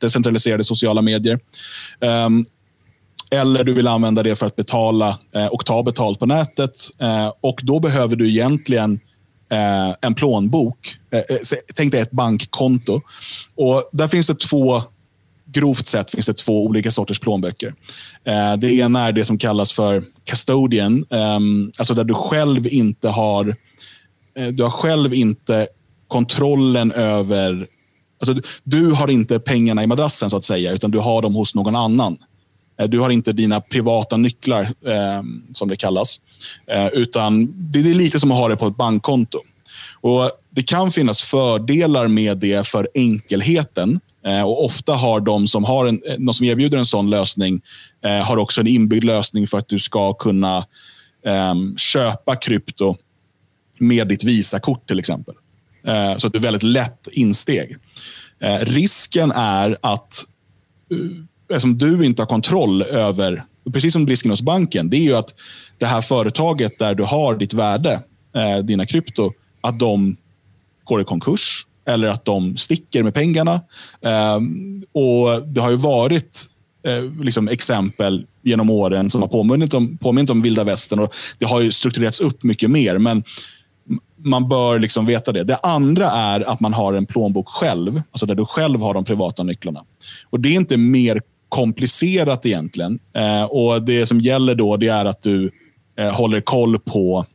[0.01, 1.41] decentraliserade sociala medier.
[2.01, 2.47] Um,
[3.31, 6.77] eller du vill använda det för att betala eh, och ta betalt på nätet.
[6.99, 9.01] Eh, och Då behöver du egentligen
[9.51, 10.97] eh, en plånbok.
[11.11, 11.39] Eh, eh
[11.75, 13.01] tänk dig ett bankkonto.
[13.55, 14.83] Och Där finns det två
[15.53, 17.75] grovt sett finns det två olika sorters plånböcker.
[18.25, 23.09] Eh, det ena är det som kallas för custodian, ehm, alltså där du själv inte
[23.09, 23.57] har
[24.39, 25.67] eh, du har själv inte
[26.09, 27.67] kontrollen över...
[28.21, 31.55] Alltså, du har inte pengarna i madrassen så att säga, utan du har dem hos
[31.55, 32.17] någon annan.
[32.81, 36.21] Eh, du har inte dina privata nycklar, eh, som det kallas.
[36.67, 39.39] Eh, utan det är lite som att ha det på ett bankkonto.
[40.01, 44.01] Och Det kan finnas fördelar med det för enkelheten.
[44.27, 47.61] Eh, och Ofta har de som, har en, eh, de som erbjuder en sån lösning
[48.05, 50.67] eh, har också en inbyggd lösning för att du ska kunna
[51.27, 52.97] ehm, köpa krypto
[53.79, 55.35] med ditt Visakort till exempel.
[55.87, 57.77] Eh, så att det är väldigt lätt insteg.
[58.61, 60.25] risken är att
[61.59, 65.35] som du inte har kontroll över, precis som risken hos banken, det är ju att
[65.79, 68.03] det här företaget där du har ditt värde,
[68.35, 70.17] eh, dina krypto, att de
[70.85, 73.61] går i konkurs eller att de sticker med pengarna.
[74.01, 74.37] Eh,
[74.93, 76.47] och Det har ju varit
[76.87, 81.01] eh, liksom exempel genom åren som har påmint om, påmint om vilda västern.
[81.01, 82.99] Och det har ju strukturerats upp mycket mer.
[82.99, 83.25] Men
[84.25, 85.45] man bör liksom veta det.
[85.45, 89.05] Det andra är att man har en plånbok själv, alltså där du själv har de
[89.05, 89.85] privata nycklarna.
[90.31, 92.99] Och Det är inte mer komplicerat egentligen.
[93.17, 95.51] Eh, och Det som gäller då det är att du
[95.99, 97.27] eh, håller koll på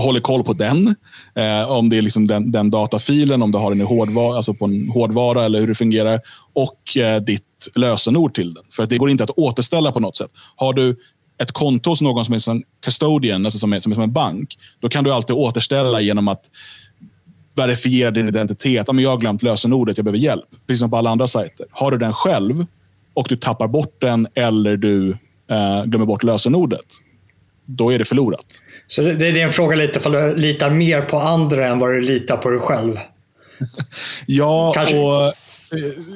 [0.00, 0.94] håller koll på den.
[1.34, 4.54] Eh, om det är liksom den, den, datafilen, om du har den i hårdvara, alltså
[4.54, 6.20] på en hårdvara eller hur det fungerar.
[6.52, 8.64] Och eh, ditt lösenord till den.
[8.70, 10.30] För att det går inte att återställa på något sätt.
[10.56, 10.96] Har du
[11.38, 14.12] ett konto hos någon som är en custodian, alltså som är, som är som en
[14.12, 16.50] bank, då kan du alltid återställa genom att
[17.54, 18.86] verifiera din identitet.
[18.88, 20.48] jag har glömt lösenordet, jag behöver hjälp.
[20.66, 21.66] Precis som på alla andra sajter.
[21.70, 22.66] Har du den själv,
[23.14, 25.10] och du tappar bort den eller du
[25.50, 26.86] eh, glömmer bort lösenordet,
[27.66, 28.60] då är det förlorat.
[28.86, 31.90] Så det, det är en fråga lite om du litar mer på andra än vad
[31.90, 32.96] du litar på dig själv?
[34.26, 34.98] ja, Kanske.
[34.98, 35.32] och eh,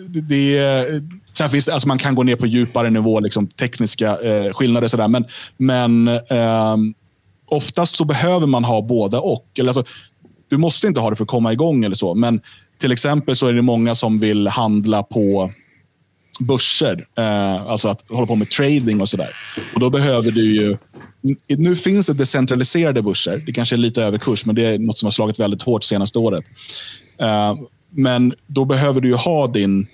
[0.07, 0.61] det,
[1.33, 4.89] sen finns det, alltså man kan gå ner på djupare nivå, liksom tekniska eh, skillnader.
[4.89, 5.25] Sådär, men
[5.57, 6.77] men eh,
[7.47, 9.47] oftast så behöver man ha båda och.
[9.59, 9.85] Eller alltså,
[10.49, 12.15] du måste inte ha det för att komma igång eller så.
[12.15, 12.41] Men
[12.81, 15.53] till exempel så är det många som vill handla på
[16.41, 17.07] börser.
[17.19, 19.31] Eh, alltså att hålla på med trading och sådär.
[19.75, 20.77] Och då behöver du ju...
[21.49, 23.43] Nu finns det decentraliserade börser.
[23.47, 26.19] Det kanske är lite överkurs, men det är något som har slagit väldigt hårt senaste
[26.19, 26.45] året.
[27.21, 27.55] Eh,
[27.91, 29.87] men då behöver du ju ha din,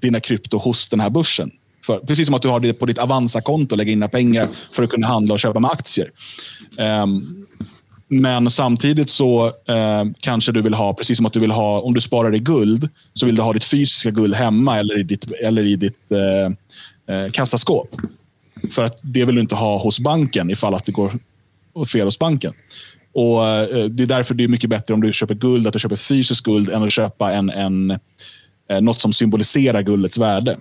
[0.00, 1.50] dina krypto hos den här börsen.
[1.86, 4.82] För, precis som att du har det på ditt Avanza-konto och lägga in pengar för
[4.82, 6.10] att kunna handla och köpa med aktier.
[6.78, 7.46] Ehm,
[8.08, 11.94] men samtidigt så eh, kanske du vill ha, precis som att du vill ha, om
[11.94, 15.30] du sparar i guld, så vill du ha ditt fysiska guld hemma eller i ditt,
[15.30, 17.96] eller i ditt eh, eh kassaskåp.
[18.70, 21.12] För att det vill du inte ha hos banken ifall att det går
[21.92, 22.52] fel hos banken.
[23.12, 25.78] Och eh, Det är därför det är mycket bättre om du köper guld, att du
[25.78, 27.90] köper fysiskt guld än att köpa en, en,
[28.70, 30.58] eh, något som symboliserar guldets värde.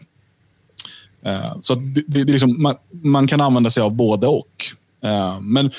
[1.26, 4.66] Eh, så det, det, det liksom, man, man, kan använda sig av både och.
[5.42, 5.72] men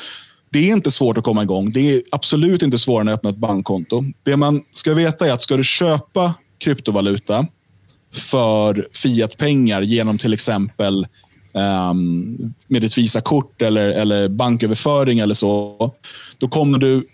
[0.52, 1.72] det är inte svårt att komma igång.
[1.72, 4.04] Det är absolut inte svårare än att öppna ett bankkonto.
[4.22, 7.46] Det man ska veta är att ska du köpa kryptovaluta
[8.12, 11.06] för fiatpengar genom till exempel
[11.52, 15.76] um, med ditt Visakort eller, eller banköverföring eller så,
[16.38, 17.06] då kommer du,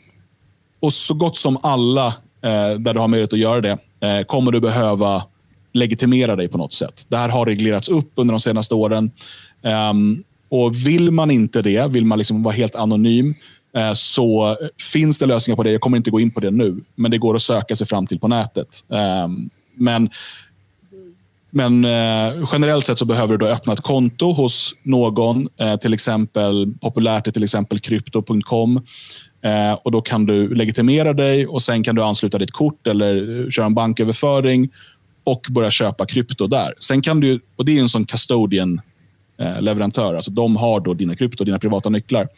[0.81, 2.07] och så gott som alla
[2.43, 5.23] eh, där du har möjlighet att göra det, eh, kommer du behöva
[5.73, 7.07] legitimera dig på något sätt.
[7.09, 9.11] Det här har reglerats upp under de senaste åren.
[9.91, 13.35] Um, och Vill man inte det, vill man liksom vara helt anonym,
[13.77, 14.57] eh, så
[14.93, 15.73] finns det lösningar på det.
[15.73, 18.07] Jag kommer inte gå in på det nu, men det går att söka sig fram
[18.07, 18.85] till på nätet.
[18.89, 20.11] Um, men
[21.51, 25.95] men eh, generellt sett så behöver du då öppna ett konto hos någon, eh, till
[25.95, 28.81] exempel populärt är till exempel krypto.com.
[29.45, 33.45] Eh, och Då kan du legitimera dig och sen kan du ansluta ditt kort eller
[33.45, 34.69] eh, köra en banköverföring
[35.25, 36.75] och börja köpa krypto där.
[36.79, 38.81] Sen kan du, och Det är en sån custodian
[39.39, 40.15] eh, leverantör.
[40.15, 42.29] Alltså de har då dina krypto, dina privata nycklar.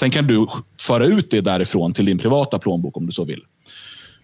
[0.00, 0.46] Sen kan du
[0.80, 3.40] föra ut det därifrån till din privata plånbok om du så vill.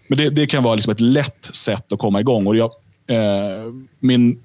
[0.07, 2.47] Men det, det kan vara liksom ett lätt sätt att komma igång.
[2.47, 2.71] Och jag,
[3.09, 4.39] eh, min,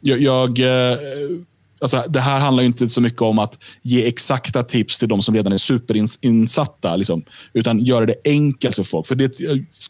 [0.00, 0.98] jag, jag eh,
[1.82, 5.34] alltså, det här handlar inte så mycket om att ge exakta tips till de som
[5.34, 6.96] redan är superinsatta.
[6.96, 9.06] Liksom, utan göra det enkelt för folk.
[9.06, 9.38] För det,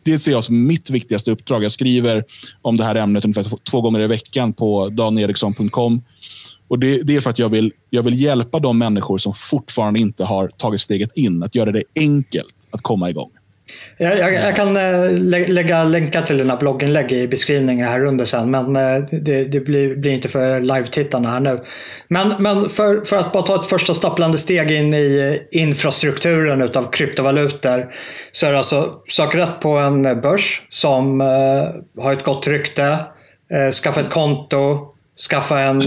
[0.03, 1.65] det ser jag som mitt viktigaste uppdrag.
[1.65, 2.25] Jag skriver
[2.63, 6.03] om det här ämnet ungefär två gånger i veckan på daneriksson.com.
[6.69, 10.01] Och det, det, är för att jag vill, jag vill hjälpa de människor som fortfarande
[10.01, 11.43] inte har tagit steget in.
[11.43, 13.31] Att göra det enkelt att komma igång.
[13.97, 18.25] Jag, jag, jag, kan eh, lä lägga länkar till dina blogginlägg i beskrivningen här under
[18.25, 18.51] sen.
[18.51, 21.61] Men eh, det, det blir, blir, inte för live-tittarna här nu.
[22.09, 26.63] Men, men för, för, att bara ta ett första stapplande steg in i eh, infrastrukturen
[26.63, 27.93] av kryptovalutor.
[28.33, 32.99] Så är det alltså sök rätt på en börs som eh, har ett gott rykte.
[33.83, 34.89] skaffa ett konto.
[35.31, 35.83] Skaffa en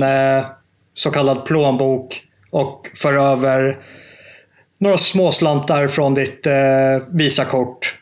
[0.93, 2.21] så kallad plånbok.
[2.52, 3.78] Och för över
[4.78, 6.54] några småslantar från ditt eh,
[7.12, 7.96] Visakort.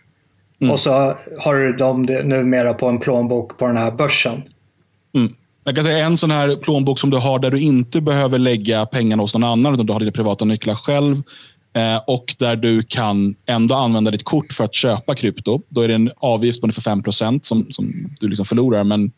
[0.62, 0.72] Mm.
[0.72, 4.44] Och så har du dem numera på en plånbok på den här börsen.
[5.16, 5.34] Mm.
[5.64, 8.86] Jag kan säga en sån här plånbok som du har där du inte behöver lägga
[8.86, 11.22] pengarna hos någon annan, utan du har dina privata nycklar själv.
[11.76, 15.62] Eh, och där du kan ändå använda ditt kort för att köpa krypto.
[15.70, 16.82] Då är det en avgift på ungefär
[17.22, 18.84] 5 som, som du liksom förlorar.
[18.84, 19.12] Men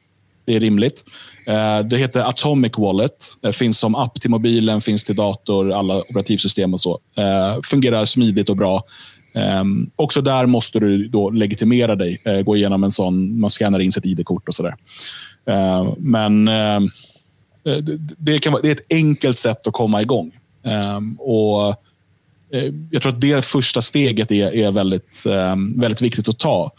[0.46, 1.04] det är rimligt.
[1.48, 3.26] Eh, det heter Atomic Wallet.
[3.42, 7.00] Det finns som app till mobilen, finns till dator, alla operativsystem och så.
[7.18, 8.84] Eh, fungerar smidigt och bra.
[9.62, 13.80] Um, också där måste du då legitimera dig, uh, gå igenom en sån, man scannar
[13.80, 14.76] in sitt ID-kort och sådär.
[15.50, 16.82] Uh, men uh,
[17.64, 20.32] det, det, kan vara, det är ett enkelt sätt att komma igång.
[20.98, 21.76] Um, och
[22.92, 26.72] Jag tror att det första steget är, är väldigt, ehm, väldigt viktigt att ta.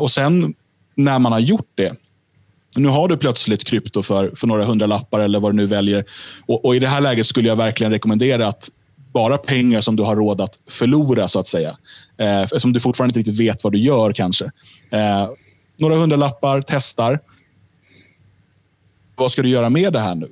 [0.00, 0.54] och sen
[0.94, 1.94] när man har gjort det,
[2.76, 6.04] nu har du plötsligt krypto för, för några hundra lappar eller vad du nu väljer.
[6.46, 8.68] Och, och, I det här läget skulle jag verkligen rekommendera att
[9.12, 11.76] bara pengar som du har råd att förlora, så att säga.
[12.18, 14.44] Eh, eftersom du fortfarande inte riktigt vet vad du gör kanske.
[14.90, 15.28] Eh,
[15.76, 17.20] några hundra lappar, testar.
[19.16, 20.28] Vad ska du göra med det här nu?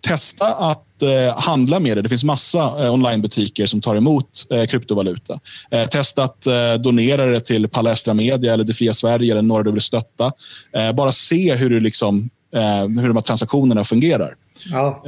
[0.00, 2.02] Testa att eh, handla med det.
[2.02, 5.40] Det finns massa eh, onlinebutiker som tar emot eh, kryptovaluta.
[5.70, 9.62] Eh, testa att eh, donera det till Palestra Media eller Det Fria Sverige eller några
[9.62, 10.32] du vill stötta.
[10.76, 14.34] Eh, bara se hur, du liksom, eh, hur de här transaktionerna fungerar.
[14.64, 15.04] Ja,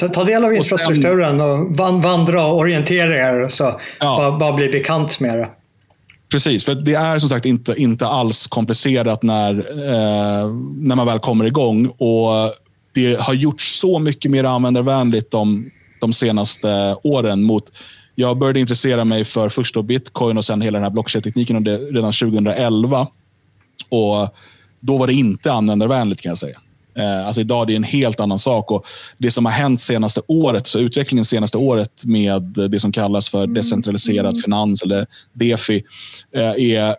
[0.00, 3.48] ta, ta del av infrastrukturen och vandra och orientera er.
[3.48, 4.16] Så ja.
[4.16, 5.48] bara, bara bli bekant med det.
[6.30, 9.54] Precis, för det är som sagt inte, inte alls komplicerat när,
[9.88, 11.86] eh, när man väl kommer igång.
[11.86, 12.54] Och
[13.02, 17.42] det har gjorts så mycket mer användarvänligt de, de senaste åren.
[17.42, 17.72] mot
[18.14, 22.12] jag började intressera mig för först då bitcoin och sen hela den här blockchain-tekniken redan
[22.12, 23.06] 2011.
[23.88, 24.34] Och
[24.80, 26.58] Då var det inte användarvänligt kan jag säga.
[26.94, 28.70] Eh, alltså idag är det en helt annan sak.
[28.70, 28.86] och
[29.18, 33.46] Det som har hänt senaste året, så utvecklingen senaste året med det som kallas för
[33.46, 34.42] decentraliserad mm.
[34.42, 35.84] finans eller DeFi
[36.34, 36.94] eh, är eh,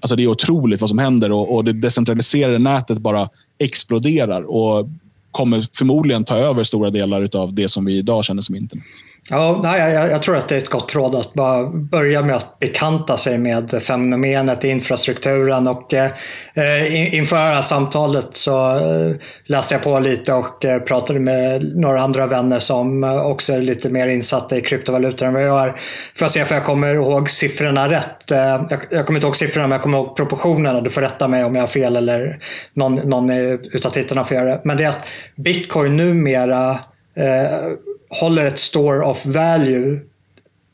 [0.00, 4.42] Alltså det är otroligt vad som händer och det decentraliserade nätet bara exploderar.
[4.42, 4.88] Och
[5.32, 8.84] kommer förmodligen ta över stora delar av det som vi idag känner som internet.
[9.30, 12.36] Ja, nej, jag, jag, tror att det är ett gott råd att bara börja med
[12.36, 16.10] att bekanta sig med fenomenet, infrastrukturen och eh,
[16.54, 19.16] eh inför det här samtalet så eh,
[19.46, 23.62] läste jag på lite och eh, pratade med några andra vänner som eh, också är
[23.62, 25.76] lite mer insatta i kryptovalutor än vad jag är.
[26.14, 28.30] För att se om jag kommer ihåg siffrorna rätt.
[28.30, 30.80] Eh, jag, jag, kommer inte ihåg siffrorna men jag kommer ihåg proportionerna.
[30.80, 32.38] Du får rätta mig om jag har fel eller
[32.74, 34.60] någon, någon utav tittarna får göra det.
[34.64, 35.04] Men det är att
[35.36, 36.70] bitcoin numera
[37.14, 37.72] eh,
[38.20, 40.00] håller ett store of value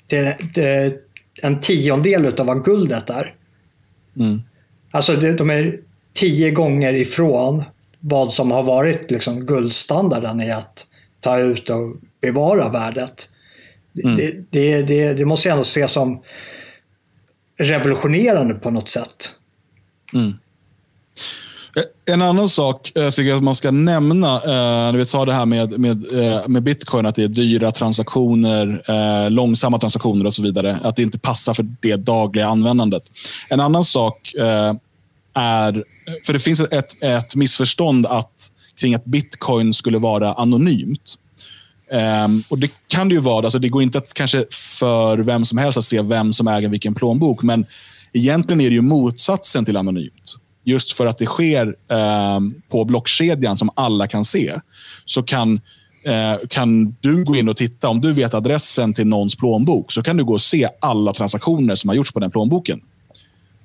[0.07, 0.93] till, till
[1.43, 3.35] en tiondel av vad guldet är.
[4.17, 4.43] Mm.
[4.91, 5.81] Alltså det, de är
[6.15, 7.65] tio gånger ifrån
[8.01, 10.87] vad som har varit liksom guldstandarden i att
[11.21, 13.29] ta ut och bevara värdet.
[14.05, 14.17] Mm.
[14.17, 16.23] Det, det, det, det, måste jag ändå se som
[17.61, 19.35] revolutionerande på något sätt.
[20.15, 20.33] Mm.
[21.77, 25.25] Eh, en annan sak eh, jag tycker att man ska nämna, eh, Du vi sa
[25.25, 26.05] det här med, med,
[26.47, 30.79] med bitcoin, att det är dyra transaktioner, långsamma transaktioner och så vidare.
[30.83, 33.03] Att det inte passar för det dagliga användandet.
[33.49, 34.35] En annan sak
[35.35, 35.85] är,
[36.27, 38.51] för det finns ett, ett missförstånd att,
[38.81, 41.15] kring att bitcoin skulle vara anonymt.
[42.25, 43.45] Um, och Det kan det ju vara.
[43.47, 46.69] Alltså det går inte att kanske för vem som helst att se vem som äger
[46.69, 47.43] vilken plånbok.
[47.43, 47.67] Men
[48.13, 50.37] egentligen är det ju motsatsen till anonymt.
[50.69, 54.53] Just för att det sker eh, på blockkedjan som alla kan se.
[55.05, 55.61] Så kan,
[56.05, 57.89] eh, kan du gå in och titta.
[57.89, 61.75] Om du vet adressen till någons plånbok så kan du gå och se alla transaktioner
[61.75, 62.81] som har gjorts på den plånboken.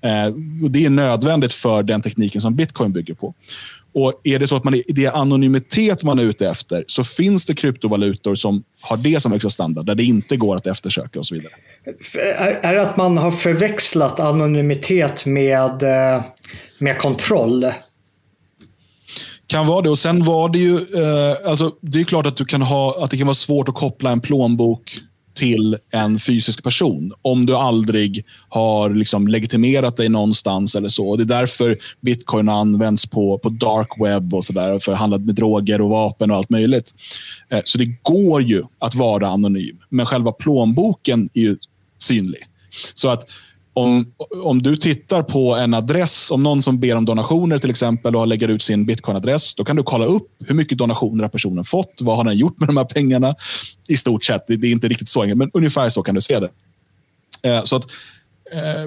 [0.01, 0.25] Eh,
[0.63, 3.33] och det är nödvändigt för den tekniken som bitcoin bygger på.
[3.93, 7.03] Och Är det så att man är, det är anonymitet man är ute efter så
[7.03, 11.19] finns det kryptovalutor som har det som högsta standard, där det inte går att eftersöka
[11.19, 11.53] och så vidare.
[12.61, 16.21] Är, det att man har förväxlat anonymitet med, eh,
[16.83, 17.65] med kontroll?
[19.47, 19.89] Kan vara det.
[19.89, 23.11] Och sen var det ju, eh, alltså, det är klart att, du kan ha, att
[23.11, 24.97] det kan vara svårt att koppla en plånbok
[25.33, 31.15] till en fysisk person om du aldrig har liksom legitimerat dig någonstans eller så.
[31.15, 35.35] Det är därför bitcoin används på, på dark web och så där för handlat med
[35.35, 36.93] droger och vapen och allt möjligt.
[37.49, 41.57] Eh, så det går ju att vara anonym, men själva plånboken är ju
[41.97, 42.41] synlig.
[42.93, 43.25] Så att
[43.73, 44.13] om,
[44.43, 48.27] om du tittar på en adress, om någon som ber om donationer till exempel och
[48.27, 51.93] lägger ut sin bitcoin-adress, då kan du kolla upp hur mycket donationer har personen fått,
[52.01, 53.35] vad har den gjort med de här pengarna?
[53.87, 56.21] I stort sett, det, det är inte riktigt så enkelt, men ungefär så kan du
[56.21, 56.49] se det.
[57.43, 57.85] Eh, så att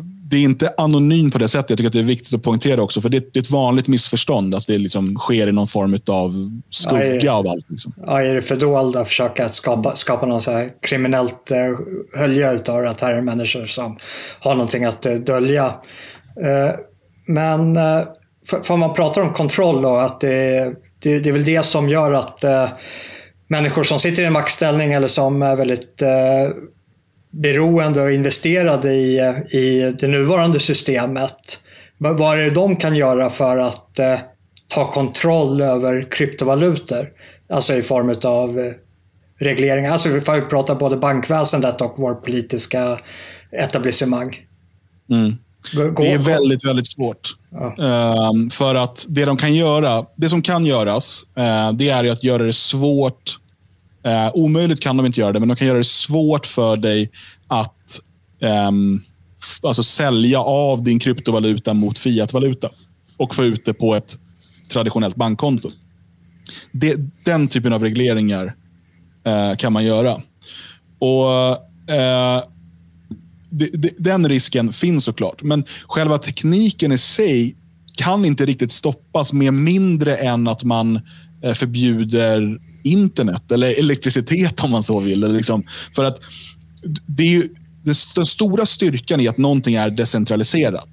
[0.03, 1.71] det är inte anonymt på det sättet.
[1.71, 3.01] Jag tycker att det är viktigt att poängtera också.
[3.01, 7.21] För det, är ett vanligt missförstånd att det liksom sker i någon form av skugga
[7.21, 7.71] ja, av allt.
[7.71, 7.93] Liksom.
[8.07, 11.57] Ja, i det fördolda försöka att skapa, skapa någon så här kriminellt eh,
[12.21, 13.99] hölje utav att här är människor som
[14.41, 15.65] har någonting att eh, dölja.
[16.45, 16.75] Eh,
[17.27, 18.03] men eh,
[18.49, 21.89] för, för man pratar om kontroll och att det, det, det är väl det som
[21.89, 22.69] gör att eh,
[23.49, 26.51] människor som sitter i en maktställning eller som är väldigt eh,
[27.43, 29.19] beroende och investerade i,
[29.51, 31.61] i det nuvarande systemet.
[31.99, 34.19] Vad är det de kan göra för att eh,
[34.69, 37.09] ta kontroll över kryptovalutor?
[37.51, 38.73] Alltså i form av eh,
[39.39, 39.93] regleringar.
[39.93, 42.99] Alltså vi får prata både bankväsendet och vårt politiska
[43.53, 44.37] etablissemang.
[45.11, 45.37] Mm.
[45.97, 47.37] Det är väldigt, väldigt svårt.
[47.51, 47.75] Ja.
[48.31, 52.25] Um, för att det de kan göra, det som kan göras, uh, det är att
[52.25, 53.39] göra det svårt
[54.07, 57.11] Eh, omöjligt kan de inte göra det, men de kan göra det svårt för dig
[57.47, 58.01] att
[58.41, 59.03] um,
[59.63, 62.71] alltså sälja av din kryptovaluta mot fiatvaluta
[63.17, 64.19] och få ut det på ett
[64.73, 65.71] traditionellt bankkonto.
[66.73, 68.55] Det, den typen av regleringar
[69.25, 70.23] eh, kan man göra.
[70.99, 71.31] Och
[71.95, 72.43] eh,
[73.51, 77.57] det, det, Den risken finns såklart, men själva tekniken i sig
[77.97, 81.01] kan inte riktigt stoppas med mindre än att man
[81.43, 85.21] eh, förbjuder internet eller elektricitet om man så vill.
[85.21, 85.65] Liksom.
[85.95, 86.21] För att
[87.07, 87.49] det är ju,
[88.15, 90.89] den stora styrkan i att någonting är decentraliserat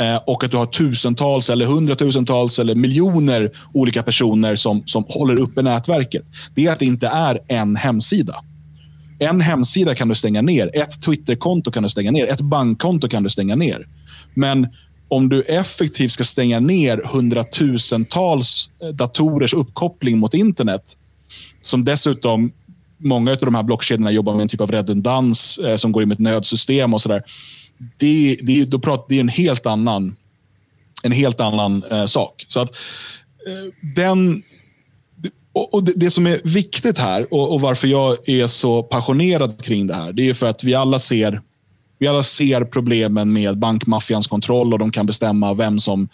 [0.00, 5.40] eh, och att du har tusentals, eller hundratusentals eller miljoner olika personer som, som håller
[5.40, 6.24] uppe nätverket.
[6.54, 8.34] Det är att det inte är en hemsida.
[9.18, 10.70] En hemsida kan du stänga ner.
[10.74, 12.26] Ett Twitterkonto kan du stänga ner.
[12.26, 13.86] Ett bankkonto kan du stänga ner.
[14.34, 14.68] Men
[15.08, 20.96] om du effektivt ska stänga ner hundratusentals eh, datorers uppkoppling mot internet
[21.60, 22.52] som dessutom,
[22.98, 26.08] många av de här blockkedjorna jobbar med en typ av redundans eh, som går in
[26.08, 27.22] med ett nödsystem och sådär.
[27.96, 30.16] Det, det, då pratar, det är en helt annan,
[31.02, 32.44] en helt annan eh, sak.
[32.48, 32.70] Så att
[33.46, 34.42] eh, den...
[35.52, 39.64] Och, och det, det, som är viktigt här och, och, varför jag är så passionerad
[39.64, 41.40] kring det här, det är för att vi alla ser
[42.00, 46.08] vi alla ser problemen med bankmaffians kontroll och de kan bestämma vem som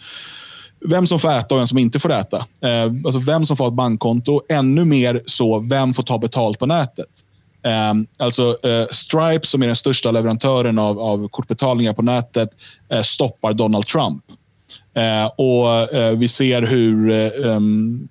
[0.85, 2.37] vem som får äta och vem som inte får äta.
[2.61, 4.41] Eh, alltså vem som får ett bankkonto.
[4.49, 7.09] Ännu mer så, vem får ta betalt på nätet?
[7.65, 12.49] Eh, alltså eh, Stripe, som är den största leverantören av, av kortbetalningar på nätet,
[12.89, 14.23] eh, stoppar Donald Trump.
[14.95, 17.09] Eh, och eh, Vi ser hur
[17.45, 18.07] um,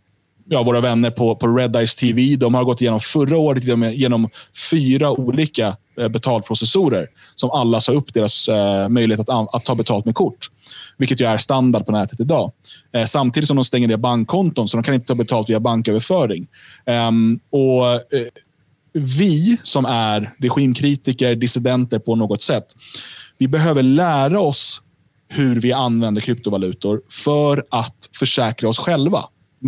[0.48, 3.64] ja, våra vänner på, på Red Eyes TV de har gått igenom förra året
[3.94, 4.28] genom
[4.70, 10.04] fyra olika Eh, betalprocessorer som alla sa upp deras eh, möjlighet att, att ta betalt
[10.04, 10.50] med kort
[10.96, 12.52] vilket ju är standard på nätet idag.
[12.92, 16.46] Eh, samtidigt som de stänger ner bankkonton, så de kan inte ta betalt via banköverföring.
[16.86, 17.10] Eh,
[17.50, 18.26] och eh,
[18.92, 22.66] Vi som är regimkritiker, dissidenter på något sätt,
[23.38, 24.82] vi behöver lära oss
[25.28, 29.24] hur vi använder kryptovalutor för att försäkra oss själva.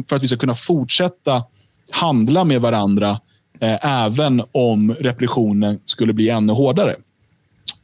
[0.08, 1.44] För att vi ska kunna fortsätta
[1.90, 3.20] handla med varandra
[3.60, 6.94] Eh, även om repressionen skulle bli ännu hårdare.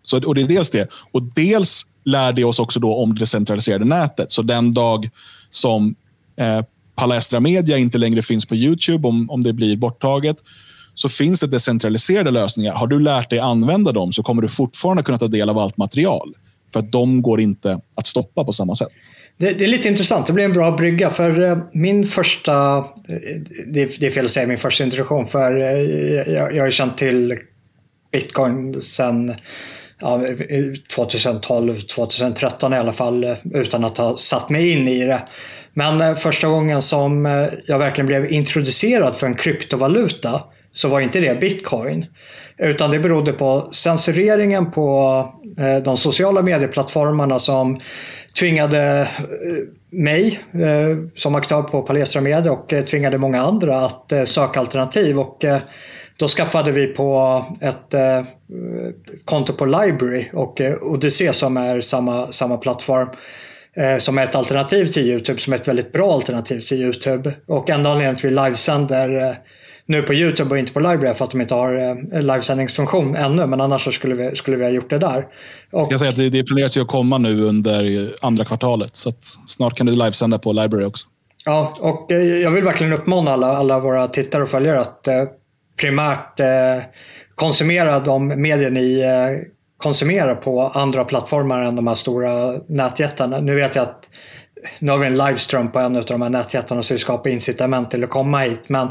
[0.03, 0.89] Så, och Det är dels det.
[1.13, 4.33] Och dels lär det oss också då om det decentraliserade nätet.
[4.33, 5.11] Så den dag
[5.51, 5.95] som
[6.37, 6.63] eh,
[6.95, 10.37] Palestra Media inte längre finns på Youtube, om, om det blir borttaget,
[10.95, 12.75] så finns det decentraliserade lösningar.
[12.75, 15.77] Har du lärt dig använda dem så kommer du fortfarande kunna ta del av allt
[15.77, 16.35] material.
[16.75, 18.89] För att de går inte att stoppa på samma sätt.
[19.37, 20.27] Det, det är lite intressant.
[20.27, 21.11] Det blir en bra brygga.
[21.11, 22.85] För eh, min första, eh,
[23.67, 26.99] det, det är fel att säga min första introduktion, för eh, jag, jag har känt
[26.99, 27.39] till
[28.13, 29.35] bitcoin sedan
[30.01, 30.21] ja,
[30.95, 35.23] 2012, 2013 i alla fall, utan att ha satt mig in i det.
[35.73, 37.25] Men första gången som
[37.67, 40.43] jag verkligen blev introducerad för en kryptovaluta
[40.75, 42.07] så var inte det bitcoin.
[42.59, 45.19] Utan det berodde på censureringen på
[45.59, 47.81] eh, de sociala medieplattformarna som
[48.39, 49.09] tvingade eh,
[49.91, 55.19] mig eh, som aktör på Palestra Media och tvingade många andra att söka alternativ.
[55.19, 55.45] Och
[56.17, 57.95] då skaffade vi på ett
[59.25, 63.09] konto på Library och Odyssey som är samma, samma plattform
[63.99, 67.33] som är ett alternativ till Youtube, som är ett väldigt bra alternativ till Youtube.
[67.47, 69.37] Och enda anledningen till att vi livesänder
[69.87, 73.47] nu på Youtube och inte på Library för att de inte har eh, livesändningsfunktion ännu.
[73.47, 75.27] Men annars så skulle vi, skulle vi ha gjort det där.
[75.73, 78.97] Och, Ska säga att det, det planeras ju att komma nu under andra kvartalet.
[78.97, 79.13] Så
[79.47, 81.07] snart kan du livesända på Library också.
[81.45, 85.25] Ja, och eh, jag vill verkligen uppmana alla, alla våra tittare och följare att eh,
[85.81, 86.83] primärt eh,
[87.35, 93.41] konsumera de medier ni eh, konsumerar på andra plattformar än de här stora nätjättarna.
[93.41, 94.09] Nu vet jag att
[94.79, 97.91] nu har vi en livestream på en av de här nätjättarna så vi skapar incitament
[97.91, 98.69] till att komma hit.
[98.69, 98.89] Men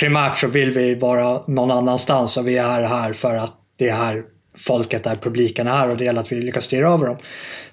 [0.00, 3.94] primärt så vill vi vara någon annanstans och vi är här för att det är
[3.94, 4.22] här
[4.56, 7.16] folket är, publiken är här och det gäller att vi lyckas styra över dem.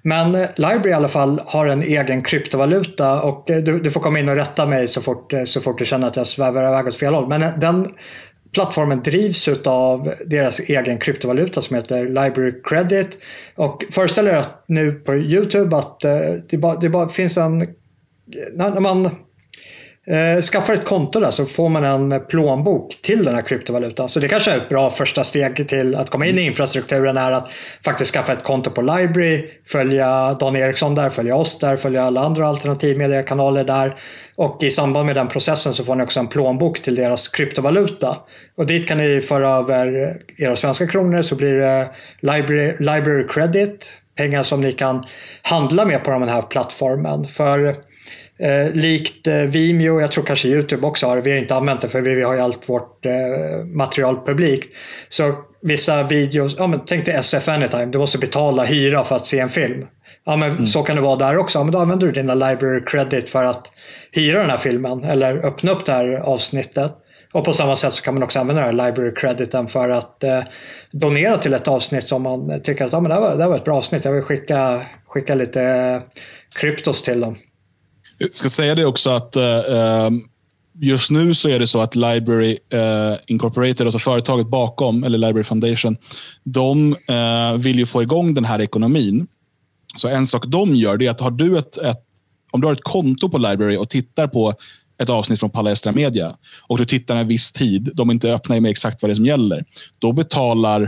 [0.02, 4.02] Men eh, Library i alla fall har en egen kryptovaluta och eh, du, du, får
[4.02, 6.68] komma in och rätta mig så fort, eh, så fort du känner att jag svävar
[6.68, 7.28] iväg åt fel håll.
[7.28, 7.86] Men den
[8.54, 13.18] plattformen drivs av deras egen kryptovaluta som heter Library Credit.
[13.56, 16.00] Och föreställ er att nu på Youtube att
[16.50, 17.68] det bara, det bara finns en...
[18.54, 19.10] När man
[20.10, 24.10] Eh, skaffar ett konto där så får man en plånbok till den här kryptovalutan.
[24.10, 27.32] Så det kanske är ett bra första steg till att komma in i infrastrukturen är
[27.32, 27.52] att
[27.86, 32.22] faktiskt skaffa ett konto på Library, följa Dan Eriksson där, följa oss där, följa alla
[32.22, 33.98] andra alternativmediekanaler där.
[34.36, 38.18] Och i samband med den processen så får ni också en plånbok till deras kryptovaluta.
[38.58, 41.90] Och dit kan ni föra över era svenska kronor så blir det
[42.20, 45.06] Library, Library Credit, pengar som ni kan
[45.42, 47.26] handla med på den här plattformen.
[47.26, 47.76] För
[48.40, 51.22] Eh, likt eh, Vimeo, jag tror kanske Youtube också har det.
[51.22, 54.76] Vi har inte använt det för vi har ju allt vårt eh, material publikt.
[55.10, 59.26] Så vissa videos, ja men tänk dig SF Anytime, du måste betala hyra för att
[59.26, 59.86] se en film.
[60.26, 60.68] Ja men mm.
[60.68, 61.60] så kan det vara där också.
[61.60, 63.72] Ja, men då använder du dina library credit för att
[64.12, 66.94] hyra den här filmen eller öppna upp det här avsnittet.
[67.34, 70.24] Och på samma sätt så kan man också använda den här library crediten för att
[70.24, 70.40] eh,
[70.92, 73.50] donera till ett avsnitt som man tycker att ja, men det, här var, det här
[73.50, 74.06] var ett bra avsnitt.
[74.06, 76.02] Jag vill skicka, skicka lite eh,
[76.60, 77.36] kryptos till dem.
[78.18, 80.10] Jag ska säga det också att uh,
[80.80, 85.44] just nu så är det så att Library uh, Incorporated, alltså företaget bakom, eller Library
[85.44, 85.98] Foundation,
[86.44, 89.28] de uh, vill ju få igång den här ekonomin.
[89.96, 92.04] Så en sak de gör är att har du ett, ett,
[92.52, 94.54] om du har ett konto på Library och tittar på
[94.98, 96.36] ett avsnitt från Palestra Media
[96.68, 99.16] och du tittar en viss tid, de är inte öppna med exakt vad det är
[99.16, 99.66] som gäller,
[100.00, 100.82] då betalar,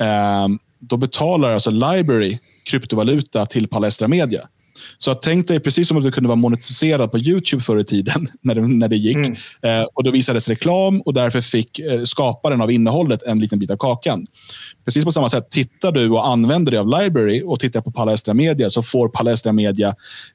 [0.00, 0.48] eh,
[0.78, 4.48] då betalar alltså Library kryptovaluta till Palestra Media.
[4.98, 8.28] Så tänk dig precis som att du kunde vara monetiserad på Youtube förr i tiden
[8.40, 9.16] när det, när det gick.
[9.16, 9.36] Mm.
[9.62, 13.70] Eh, och Då visades reklam och därför fick eh, skaparen av innehållet en liten bit
[13.70, 14.26] av kakan.
[14.84, 18.34] Precis på samma sätt, tittar du och använder dig av Library och tittar på Palestra
[18.34, 19.94] Media så får Palestra Media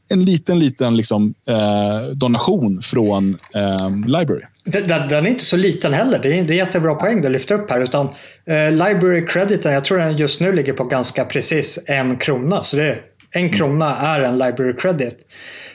[0.09, 4.45] en liten, liten liksom, eh, donation från eh, Library.
[4.65, 6.19] Den, den, är inte så liten heller.
[6.23, 7.81] Det är, det är jättebra poäng du lyfter upp här.
[7.81, 8.07] Utan,
[8.45, 12.63] eh, library crediten, jag tror den just nu ligger på ganska precis en krona.
[12.63, 13.01] Så det är
[13.33, 15.17] en krona är en library credit.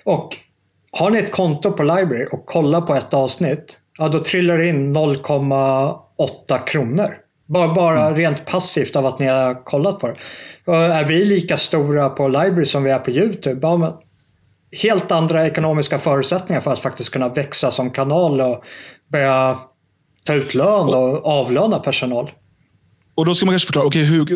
[0.05, 0.37] Och
[0.93, 4.69] har ni ett konto på library och kollar på ett avsnitt, ja då trillar det
[4.69, 7.17] in 0,8 kronor.
[7.47, 8.17] Bara, bara mm.
[8.17, 10.15] rent passivt av att ni har kollat på det.
[10.65, 13.59] Och är vi lika stora på library som vi är på Youtube?
[13.63, 13.93] Ja, men
[14.83, 18.65] helt andra ekonomiska förutsättningar för att faktiskt kunna växa som kanal och
[19.09, 19.59] börja
[20.25, 22.31] ta ut lön och avlöna personal.
[23.17, 24.27] Och då ska man kanske förklara, okay, hur,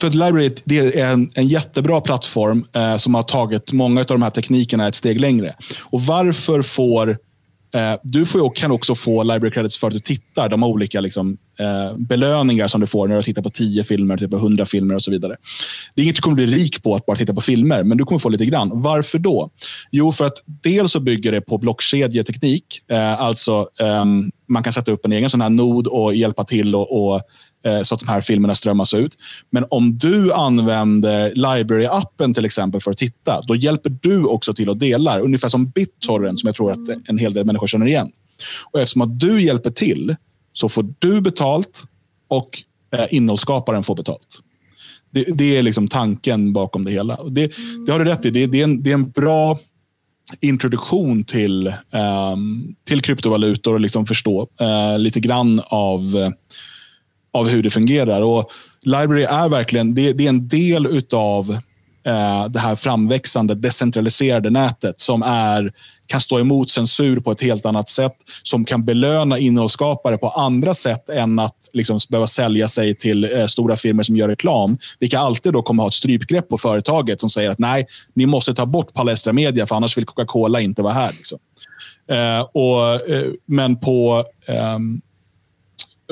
[0.00, 4.06] för att Library det är en, en jättebra plattform eh, som har tagit många av
[4.06, 5.54] de här teknikerna ett steg längre.
[5.80, 7.18] Och varför får
[7.74, 10.48] eh, du får, kan också få library credits för att du tittar.
[10.48, 14.32] De olika liksom, eh, belöningar som du får när du tittar på 10 filmer, typ
[14.32, 15.36] 100 filmer och så vidare.
[15.94, 18.04] Det är inget du kommer bli rik på att bara titta på filmer, men du
[18.04, 18.70] kommer få lite grann.
[18.74, 19.50] Varför då?
[19.90, 22.80] Jo, för att dels så bygger det på blockkedjeteknik.
[22.90, 26.74] Eh, alltså, ehm, man kan sätta upp en egen sån här nod och hjälpa till
[26.74, 27.22] och, och
[27.64, 29.18] Eh, så att de här filmerna strömmas ut.
[29.50, 34.70] Men om du använder Library-appen till exempel för att titta, då hjälper du också till
[34.70, 35.18] att dela.
[35.18, 38.10] Ungefär som BitTorrent som jag tror att en hel del människor känner igen.
[38.72, 40.16] Och eftersom att du hjälper till
[40.52, 41.84] så får du betalt
[42.28, 42.62] och
[42.94, 44.38] eh, innehållsskaparen får betalt.
[45.10, 47.24] Det, det, är liksom tanken bakom det hela.
[47.28, 47.52] Det,
[47.86, 48.30] det har du rätt i.
[48.30, 49.58] Det, det, är, en, det är en bra
[50.40, 51.72] introduktion till,
[52.32, 56.28] um, till kryptovalutor och liksom förstå uh, lite grann av, uh,
[57.32, 58.22] av hur det fungerar.
[58.22, 58.50] Och
[58.82, 61.58] Library är verkligen det, det är en del utav
[62.06, 65.72] eh, det här framväxande decentraliserade nätet som är,
[66.06, 68.16] kan stå emot censur på ett helt annat sätt.
[68.42, 73.46] Som kan belöna innehållsskapare på andra sätt än att liksom, behöva sälja sig till eh,
[73.46, 74.78] stora firmor som gör reklam.
[74.98, 78.54] Vilka alltid då kommer ha ett strypgrepp på företaget som säger att nej, ni måste
[78.54, 81.12] ta bort Palestra Media för annars vill Coca-Cola inte vara här.
[81.12, 81.38] Liksom.
[82.10, 85.00] Eh, och, eh, men på ehm,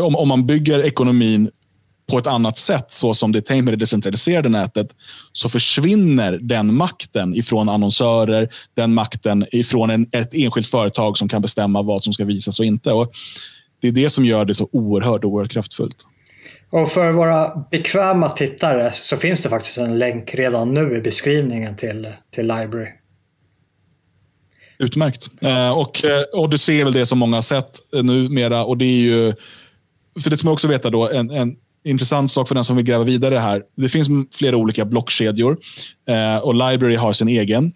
[0.01, 1.51] om, om man bygger ekonomin
[2.11, 4.89] på ett annat sätt, så som det är tänkt med det decentraliserade nätet,
[5.33, 11.43] så försvinner den makten ifrån annonsörer, den makten ifrån en, ett enskilt företag som kan
[11.43, 12.93] bestämma vad som ska visas och inte.
[12.93, 13.13] Och
[13.81, 15.97] det är det som gör det så oerhört, oerhört kraftfullt.
[16.71, 21.77] Och för våra bekväma tittare så finns det faktiskt en länk redan nu i beskrivningen
[21.77, 22.89] till, till Library.
[24.79, 25.29] Utmärkt.
[25.41, 28.65] Eh, och eh, Odyssey är väl det som många har sett eh, numera.
[28.65, 29.35] Och det är ju,
[30.21, 32.85] för det ska man också veta då, en, en intressant sak för den som vill
[32.85, 33.63] gräva vidare här.
[33.77, 35.59] Det finns flera olika blockkedjor
[36.09, 37.73] eh, och Library har sin egen.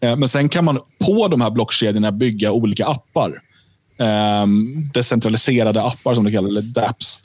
[0.00, 3.42] Eh, men sen kan man på de här blockkedjorna bygga olika appar.
[3.98, 4.46] Eh,
[4.94, 7.20] decentraliserade appar som det kallas, eller DApps.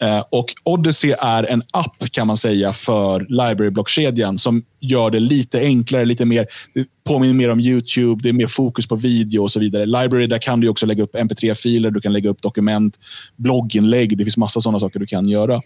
[0.00, 5.60] Eh, och Odyssey är en app kan man säga för library-blockkedjan som gör det lite
[5.60, 9.50] enklare, lite mer, det påminner mer om Youtube, det är mer fokus på video och
[9.50, 9.86] så vidare.
[9.86, 12.98] Library, där kan du också lägga upp mp3-filer, du kan lägga upp dokument,
[13.36, 15.62] blogginlägg, det finns massa sådana saker du kan göra.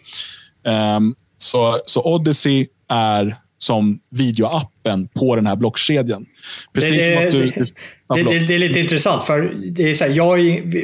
[0.97, 6.27] Um, så, så Odyssey är som videoappen på den här blockkedjan.
[6.75, 7.51] Precis det, som att du...
[7.51, 7.73] Det,
[8.09, 10.37] ja, det, det, är lite intressant, för det är så här, jag,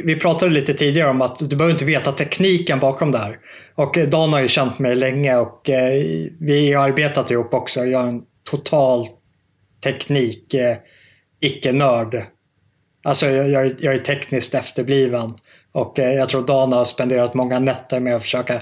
[0.05, 3.35] vi pratade lite tidigare om att du behöver inte veta tekniken bakom det här.
[3.75, 6.03] Och Dan har ju känt mig länge och eh,
[6.39, 7.85] vi har arbetat ihop också.
[7.85, 9.07] Jag är en total
[9.83, 10.77] teknik, eh,
[11.41, 12.15] icke-nörd.
[13.03, 15.33] Alltså jag, jag, jag är tekniskt efterbliven.
[15.71, 18.53] Och eh, jag tror Dan har spenderat många nätter med att försöka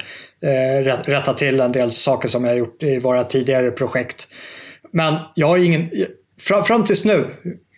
[0.41, 4.28] eh, rätta till en del saker som jag har gjort i våra tidigare projekt.
[4.91, 5.89] Men jag har ingen,
[6.39, 7.28] fram, fram tills nu,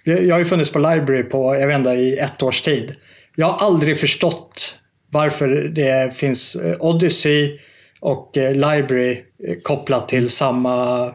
[0.03, 2.95] jag har ju funnits på Library på, jag vet inte, i ett års tid.
[3.35, 4.75] Jag har aldrig förstått
[5.11, 7.59] varför det finns eh, Odyssey
[8.01, 9.23] och Library
[9.63, 11.11] kopplat till samma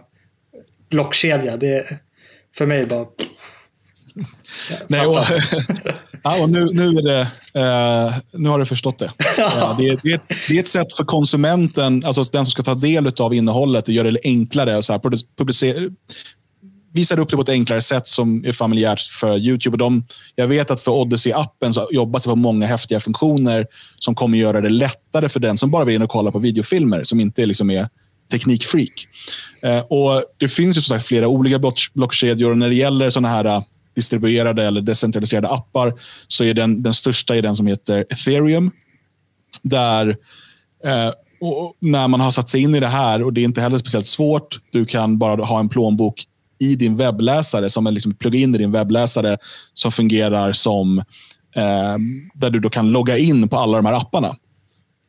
[0.91, 1.57] blockkedja.
[1.57, 1.85] Det
[2.57, 3.07] för mig bara
[4.89, 5.17] Nej, och,
[6.23, 7.21] ja, och nu, nu, är det,
[7.61, 9.11] eh, nu har du förstått det.
[9.39, 12.51] Eh, det, är, det, är ett, det, är, ett, sätt för konsumenten, alltså den som
[12.51, 14.77] ska ta del av innehållet, att göra det enklare.
[14.77, 15.01] Och så här,
[15.37, 15.91] publicera,
[16.93, 19.75] visar upp det på ett enklare sätt som är familjärt för Youtube.
[19.75, 24.15] Och de, jag vet att för Odyssey-appen så jobbas det på många häftiga funktioner som
[24.15, 27.21] kommer göra det lättare för den som bara vill in och kolla på videofilmer, som
[27.21, 27.89] inte liksom är
[28.31, 29.09] teknikfreak.
[29.63, 33.29] Eh, och Det finns ju som sagt flera olika blockkedjor och när det gäller såna
[33.29, 33.63] här
[33.95, 35.95] distribuerade eller decentraliserade appar
[36.29, 38.71] så är den, den största är den som heter ethereum.
[39.63, 40.09] Där
[40.85, 41.13] eh,
[41.81, 44.07] när man har satt sig in i det här och det är inte heller speciellt
[44.07, 44.61] svårt.
[44.71, 46.25] Du kan bara ha en plånbok
[46.59, 49.39] i din webbläsare som en liksom plugga-in i din webbläsare
[49.75, 50.99] som fungerar som
[51.57, 51.97] eh,
[52.35, 54.37] där du då kan logga in på alla de här apparna.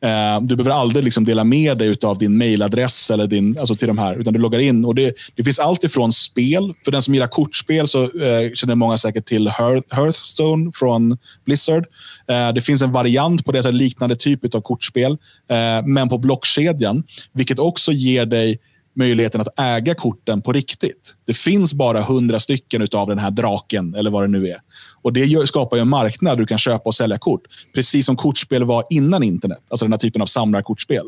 [0.00, 3.88] Eh, du behöver aldrig liksom dela med dig av din mailadress eller din, alltså till
[3.88, 4.84] de här, utan du loggar in.
[4.84, 6.74] Och det, det finns allt ifrån spel.
[6.84, 9.48] För den som gillar kortspel så eh, känner många säkert till
[9.90, 11.86] Hearthstone från Blizzard.
[12.28, 15.12] Eh, det finns en variant på det, så liknande typ av kortspel,
[15.50, 17.02] eh, men på blockkedjan.
[17.32, 18.58] Vilket också ger dig
[18.96, 21.14] möjligheten att äga korten på riktigt.
[21.26, 24.58] Det finns bara hundra stycken av den här draken eller vad det nu är.
[25.02, 27.42] Och Det skapar en marknad där du kan köpa och sälja kort.
[27.74, 29.62] Precis som kortspel var innan internet.
[29.68, 31.06] Alltså den här typen av samlarkortspel.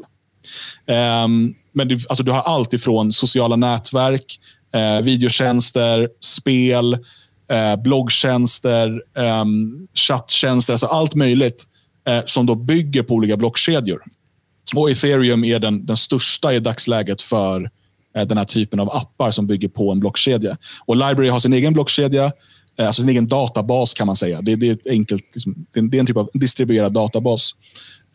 [1.25, 4.41] Um, men du, alltså du har allt ifrån sociala nätverk,
[4.75, 6.93] eh, videotjänster, spel,
[7.51, 9.45] eh, bloggtjänster, eh,
[9.95, 10.73] chatttjänster.
[10.75, 11.67] Alltså allt möjligt
[12.09, 14.03] eh, som då bygger på olika blockkedjor.
[14.77, 17.71] Och ethereum är den, den största i dagsläget för
[18.19, 20.57] Eh, den här typen av appar som bygger på en blockkedja.
[20.87, 22.33] Och Library har sin egen blockkedja,
[22.79, 24.43] eh, alltså sin egen databas kan man säga.
[24.43, 27.53] Det, det är, ett enkelt, liksom, det är en typ av distribuerad databas.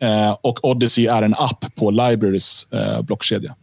[0.01, 3.55] Eh, och Odyssey är en app på Libraries eh, blockkedja.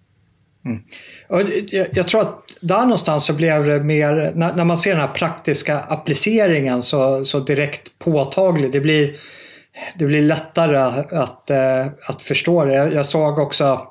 [0.65, 0.81] Mm.
[1.29, 1.51] Jag,
[1.93, 5.09] jag, tror att där någonstans så blev det mer, när, när man ser den här
[5.09, 8.73] praktiska appliceringen så, så direkt påtaglig.
[8.73, 9.15] Det blir
[9.99, 10.77] det blir lättare
[11.17, 11.51] att,
[12.09, 12.75] att förstå det.
[12.75, 13.89] Jag, jag såg också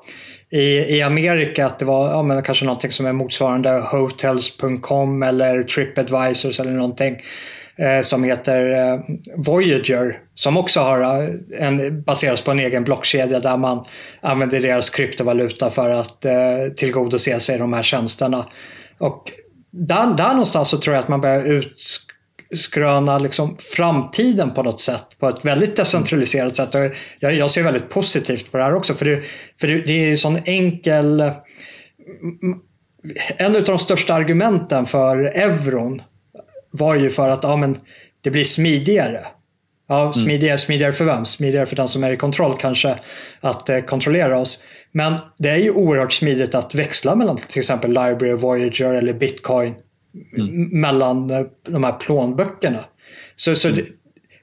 [0.50, 5.62] i, i Amerika att det var ja, men kanske någonting som är motsvarande hotels.com eller
[5.62, 7.16] Tripadvisors eller någonting
[7.76, 9.00] eh, som heter eh,
[9.36, 13.84] Voyager som också har eh, en, baseras på en egen blockkedja där man
[14.20, 16.32] använder deras kryptovaluta för att eh,
[16.76, 18.46] tillgodose sig de här tjänsterna.
[18.98, 19.32] Och
[19.70, 21.42] där, där någonstans så tror jag att man börjar
[22.50, 25.04] utskröna liksom framtiden på något sätt.
[25.18, 26.74] På ett väldigt decentraliserat sätt.
[26.74, 26.80] Och
[27.18, 28.94] jag, jag ser väldigt positivt på det här också.
[28.94, 29.22] För det,
[29.60, 31.32] för det, det är en sån enkel...
[33.36, 36.02] En av de största argumenten för euron
[36.70, 37.78] var ju för att ja, men
[38.20, 39.20] det blir smidigare.
[39.88, 40.12] Ja, mm.
[40.12, 41.24] smidigare, smidigare för vem?
[41.24, 42.96] Smidigare för den som är i kontroll kanske
[43.40, 44.62] att eh, kontrollera oss.
[44.92, 49.74] Men det är ju oerhört smidigt att växla mellan till exempel Library, Voyager eller Bitcoin.
[50.36, 50.80] Mm.
[50.80, 52.78] Mellan eh, de här plånböckerna.
[53.36, 53.86] Så, så mm.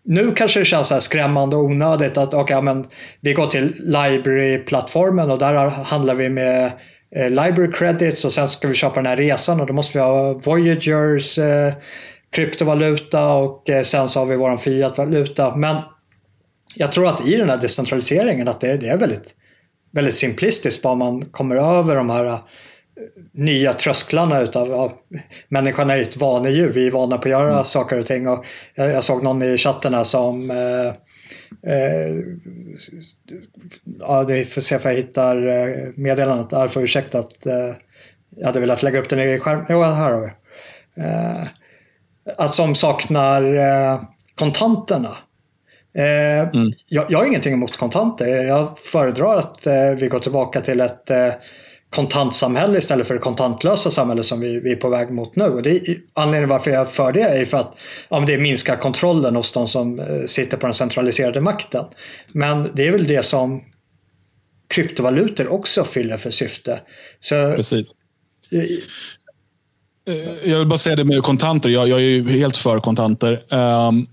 [0.03, 2.85] nu kanske det känns så skrämmande och onödigt att okay, men
[3.21, 6.71] vi går till Library-plattformen och där handlar vi med
[7.15, 10.03] eh, Library Credits och sen ska vi köpa den här resan och då måste vi
[10.03, 11.73] ha Voyagers eh,
[12.29, 15.55] kryptovaluta och eh, sen så har vi vår fiatvaluta.
[15.55, 15.75] Men
[16.75, 19.35] jag tror att i den här decentraliseringen att det, det är väldigt,
[19.91, 22.39] väldigt simplistiskt bara man kommer över de här
[23.31, 24.93] nya trösklarna utav ja,
[25.47, 26.71] människan är ju ett vanedjur.
[26.71, 27.65] Vi är vana på att göra mm.
[27.65, 28.27] saker och ting.
[28.27, 28.45] Och
[28.75, 30.87] jag, jag såg någon i chatten här som eh,
[31.73, 32.15] eh,
[33.99, 36.51] ja, det får se om jag hittar eh, meddelandet.
[36.51, 37.75] Jag får ursäkta att eh,
[38.35, 39.65] jag hade velat lägga upp den i skärmen.
[39.69, 40.31] Jo, här har vi.
[41.03, 41.47] Eh,
[42.37, 44.01] att som saknar eh,
[44.35, 45.17] kontanterna.
[45.97, 46.71] Eh, mm.
[46.87, 48.27] jag, jag har ingenting emot kontanter.
[48.27, 49.67] Jag föredrar att
[49.97, 51.11] vi går tillbaka till ett
[51.89, 55.43] kontantsamhälle istället för det kontantlösa samhälle som vi, vi är på väg mot nu.
[55.43, 57.73] Och det är, anledningen varför jag för det är för att
[58.09, 61.85] ja, det minskar kontrollen hos de som eh, sitter på den centraliserade makten.
[62.31, 63.63] Men det är väl det som
[64.67, 66.79] kryptovalutor också fyller för syfte.
[67.19, 67.91] Så, Precis.
[68.51, 71.69] Eh, jag vill bara säga det med kontanter.
[71.69, 73.53] Jag, jag är ju helt för kontanter.
[73.53, 74.07] Um,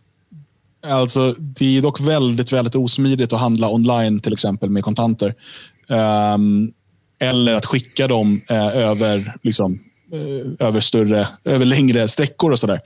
[0.86, 5.34] alltså, det är dock väldigt, väldigt osmidigt att handla online till exempel med kontanter.
[5.88, 6.72] Um,
[7.24, 9.80] eller att skicka dem eh, över, liksom,
[10.12, 12.80] eh, över, större, över längre sträckor och sådär.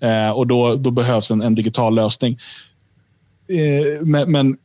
[0.00, 2.38] eh, och då, då behövs en, en digital lösning.
[3.48, 4.56] Eh, men, men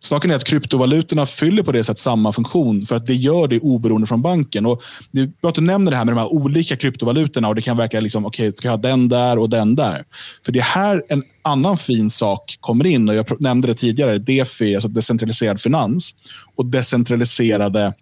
[0.00, 3.60] Saken är att kryptovalutorna fyller på det sättet samma funktion för att det gör det
[3.60, 4.66] oberoende från banken.
[4.66, 7.54] Och det är bra att du nämner det här med de här olika kryptovalutorna och
[7.54, 10.04] det kan verka liksom, okej, okay, ska jag ha den där och den där?
[10.44, 14.18] För det är här en annan fin sak kommer in och jag nämnde det tidigare,
[14.18, 16.14] DeFi, alltså decentraliserad finans
[16.56, 17.94] och decentraliserade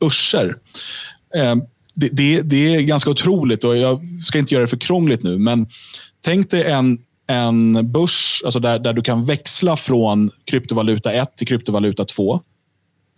[0.00, 0.56] börser.
[1.34, 1.62] Eh, ehm,
[1.94, 5.38] det, det, det är ganska otroligt och jag ska inte göra det för krångligt nu,
[5.38, 5.66] men
[6.24, 6.98] tänk dig en
[7.30, 12.40] en börs alltså där, där du kan växla från kryptovaluta 1 till kryptovaluta 2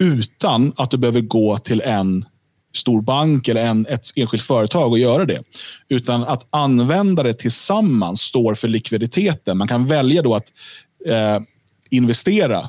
[0.02, 2.24] utan att du behöver gå till en
[2.74, 5.42] stor bank eller en, ett enskilt företag och göra det.
[5.88, 9.58] Utan att användare tillsammans står för likviditeten.
[9.58, 10.52] Man kan välja då att
[11.06, 11.38] eh,
[11.90, 12.68] investera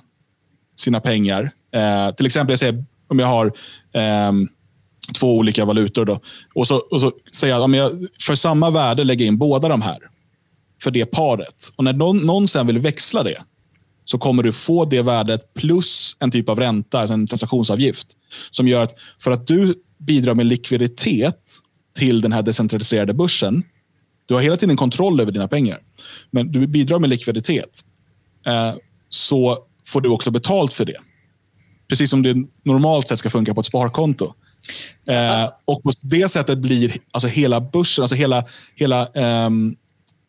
[0.75, 1.51] sina pengar.
[1.73, 3.45] Eh, till exempel, jag säger, om jag har
[3.93, 4.31] eh,
[5.19, 6.19] två olika valutor då,
[6.55, 9.97] och så, och så säger jag, jag för samma värde lägger in båda de här
[10.83, 11.69] för det paret.
[11.75, 13.37] Och när någon, någon sen vill växla det
[14.05, 18.07] så kommer du få det värdet plus en typ av ränta, alltså en transaktionsavgift.
[18.51, 21.59] Som gör att för att du bidrar med likviditet
[21.97, 23.63] till den här decentraliserade börsen.
[24.25, 25.79] Du har hela tiden kontroll över dina pengar.
[26.31, 27.81] Men du bidrar med likviditet.
[28.45, 28.73] Eh,
[29.09, 29.57] så
[29.87, 30.97] får du också betalt för det.
[31.87, 34.33] Precis som det normalt sett ska funka på ett sparkonto.
[35.09, 39.75] Eh, och på det sättet blir alltså hela börsen, alltså hela, hela ehm,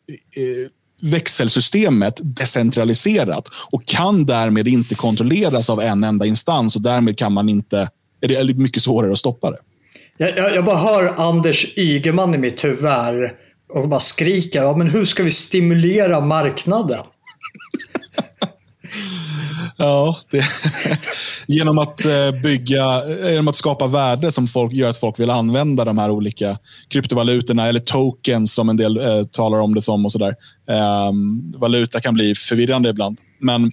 [0.07, 0.69] Eh,
[1.01, 7.49] växelsystemet decentraliserat och kan därmed inte kontrolleras av en enda instans och därmed kan man
[7.49, 7.89] inte,
[8.21, 9.57] är det mycket svårare att stoppa det.
[10.17, 13.29] Jag, jag, jag bara hör Anders Ygeman i mitt huvud
[13.73, 16.99] och bara skriker, ja, men hur ska vi stimulera marknaden?
[19.77, 20.43] Ja, det,
[21.47, 25.85] genom att eh, bygga, genom att skapa värde som folk, gör att folk vill använda
[25.85, 26.57] de här olika
[26.87, 30.05] kryptovalutorna eller tokens som en del eh, talar om det som.
[30.05, 30.35] och så där.
[30.69, 31.11] Eh,
[31.55, 33.19] valuta kan bli förvirrande ibland.
[33.39, 33.63] Men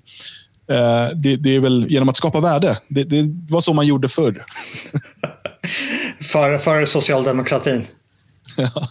[0.70, 2.78] eh, det, det, är väl genom att skapa värde.
[2.88, 4.44] Det, det var så man gjorde förr.
[6.32, 7.86] för, för socialdemokratin.
[8.57, 8.88] ja.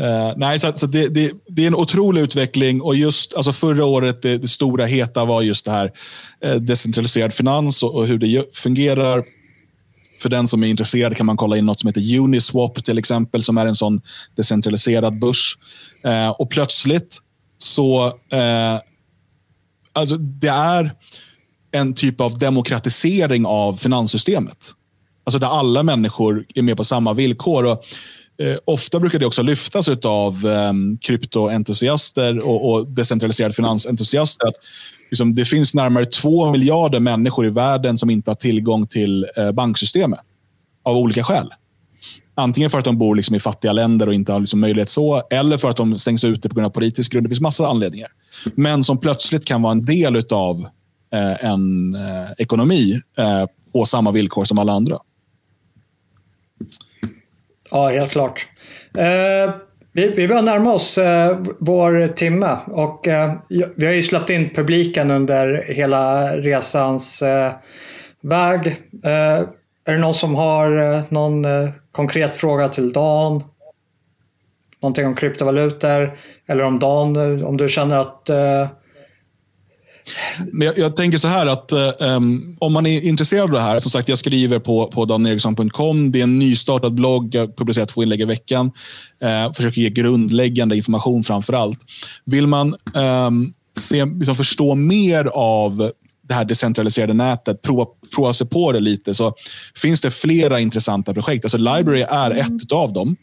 [0.00, 3.84] Uh, nej, så, så det, det, det, är en otrolig utveckling och just alltså förra
[3.84, 5.92] året, det, det stora heta var just det här
[6.46, 9.24] uh, decentraliserad finans och, och, hur det fungerar.
[10.22, 13.42] För den som är intresserad kan man kolla in något som heter Uniswap till exempel,
[13.42, 14.00] som är en sån
[14.36, 15.58] decentraliserad börs.
[16.06, 17.20] Uh, och plötsligt
[17.58, 18.78] så eh,
[19.92, 20.92] alltså det är
[21.70, 24.70] en typ av demokratisering av finanssystemet.
[25.24, 27.64] Alltså där alla människor är med på samma villkor.
[27.64, 27.84] Och,
[28.38, 34.54] eh, ofta brukar det också lyftas av eh, kryptoentusiaster och, och decentraliserade finansentusiaster att
[35.10, 39.52] liksom, det finns närmare två miljarder människor i världen som inte har tillgång till eh,
[39.52, 40.20] banksystemet
[40.82, 41.48] av olika skäl.
[42.36, 45.22] Antingen för att de bor liksom i fattiga länder och inte har liksom möjlighet så,
[45.30, 47.26] eller för att de stängs ute på grund av politisk grund.
[47.26, 48.08] Det finns massa anledningar.
[48.54, 50.68] Men som plötsligt kan vara en del av
[51.12, 54.98] eh, en eh, ekonomi eh, på samma villkor som alla andra.
[57.70, 58.46] Ja, helt klart.
[58.98, 59.54] Eh,
[59.92, 63.32] vi, vi börjar närma oss eh, vår timme och eh,
[63.76, 67.52] vi har ju släppt in publiken under hela resans eh,
[68.20, 68.66] väg.
[69.04, 69.42] Eh,
[69.86, 73.44] är det någon som har eh, någon eh, konkret fråga till Dan?
[74.82, 76.16] Någonting om kryptovalutor?
[76.46, 78.68] Eller om Dan, eh, om du känner att eh,
[80.52, 83.78] men jag, jag, tänker så här att um, om man är intresserad av det här,
[83.78, 86.12] som sagt, jag skriver på, på daneriksson.com.
[86.12, 87.34] Det är en nystartad blogg.
[87.34, 88.72] Jag publicerar två inlägg i veckan.
[89.24, 91.78] Uh, försöker ge grundläggande information framför allt.
[92.24, 95.90] Vill man um, se, liksom förstå mer av
[96.28, 99.34] det här decentraliserade nätet, prova, prova sig på det lite, så
[99.76, 101.44] finns det flera intressanta projekt.
[101.44, 103.16] Alltså Library är ett av dem.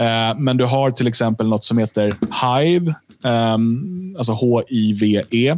[0.00, 2.12] Uh, men du har till exempel något som heter
[2.42, 5.56] Hive, Ehm, alltså H-I-V-E.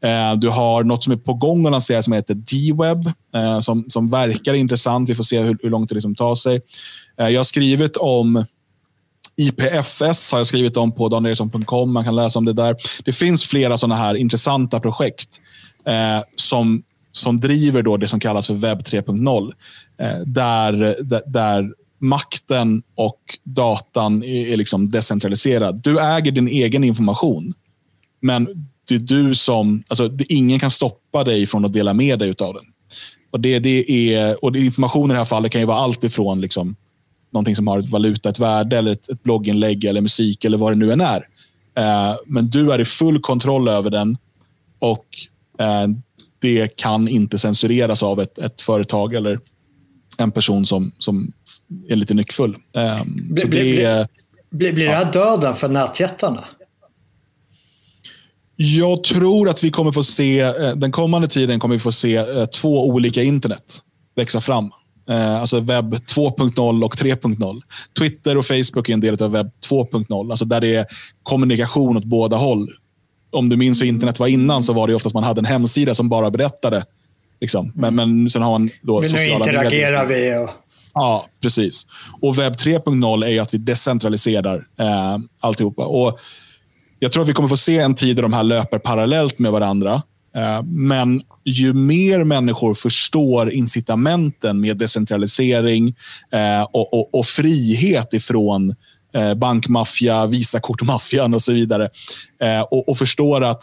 [0.00, 3.84] Ehm, du har något som är på gång att lansera som heter D-web, eh, som,
[3.88, 5.08] som verkar intressant.
[5.08, 6.60] Vi får se hur, hur långt det liksom tar sig.
[7.20, 8.44] Eh, jag har skrivit om
[9.36, 11.92] IPFS har jag skrivit om på daneriksson.com.
[11.92, 12.76] Man kan läsa om det där.
[13.04, 15.40] Det finns flera sådana här intressanta projekt
[15.86, 16.82] eh, som,
[17.12, 19.52] som driver då det som kallas för webb 3.0.
[19.98, 25.80] Eh, där, där, där, makten och datan är, är liksom decentraliserad.
[25.82, 27.54] Du äger din egen information.
[28.20, 32.34] Men det är du som, alltså, ingen kan stoppa dig från att dela med dig
[32.38, 32.64] av den.
[33.30, 36.40] Och det, det är, och information i det här fallet kan ju vara allt ifrån
[36.40, 36.76] liksom,
[37.30, 40.72] någonting som har ett valuta, ett värde, eller ett, ett blogginlägg, eller musik eller vad
[40.72, 41.24] det nu än är.
[41.76, 44.18] Eh, men du är i full kontroll över den
[44.78, 45.06] och
[45.58, 45.88] eh,
[46.38, 49.40] det kan inte censureras av ett, ett företag eller
[50.18, 51.32] en person som, som
[51.88, 52.56] är lite nyckfull.
[52.76, 54.06] Eh, blir, blir,
[54.50, 56.44] blir, blir det här döden för nätjättarna?
[58.56, 62.16] Jag tror att vi kommer få se, eh, den kommande tiden kommer vi få se
[62.16, 63.82] eh, två olika internet
[64.16, 64.70] växa fram.
[65.08, 67.60] Eh, alltså webb 2.0 och 3.0.
[67.98, 70.30] Twitter och Facebook är en del av webb 2.0.
[70.30, 70.86] Alltså där det är
[71.22, 72.68] kommunikation åt båda håll.
[73.30, 75.94] Om du minns hur internet var innan så var det oftast man hade en hemsida
[75.94, 76.84] som bara berättade.
[77.40, 77.72] Liksom.
[77.74, 80.38] Men, men sen har man då men sociala nu interagerar medier.
[80.38, 80.44] vi.
[80.44, 80.50] Och...
[80.94, 81.86] Ja, precis.
[82.20, 85.86] Och webb 3.0 är att vi decentraliserar eh, alltihopa.
[85.86, 86.18] Och
[86.98, 89.52] jag tror att vi kommer få se en tid där de här löper parallellt med
[89.52, 90.02] varandra.
[90.36, 95.94] Eh, men ju mer människor förstår incitamenten med decentralisering
[96.32, 98.74] eh, och, och, och frihet ifrån
[99.14, 101.88] eh, bankmaffia, Visakortmaffian och så vidare
[102.42, 103.62] eh, och, och förstår att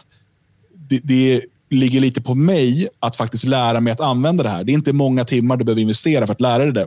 [0.74, 4.64] det, det ligger lite på mig att faktiskt lära mig att använda det här.
[4.64, 6.86] Det är inte många timmar du behöver investera för att lära dig det.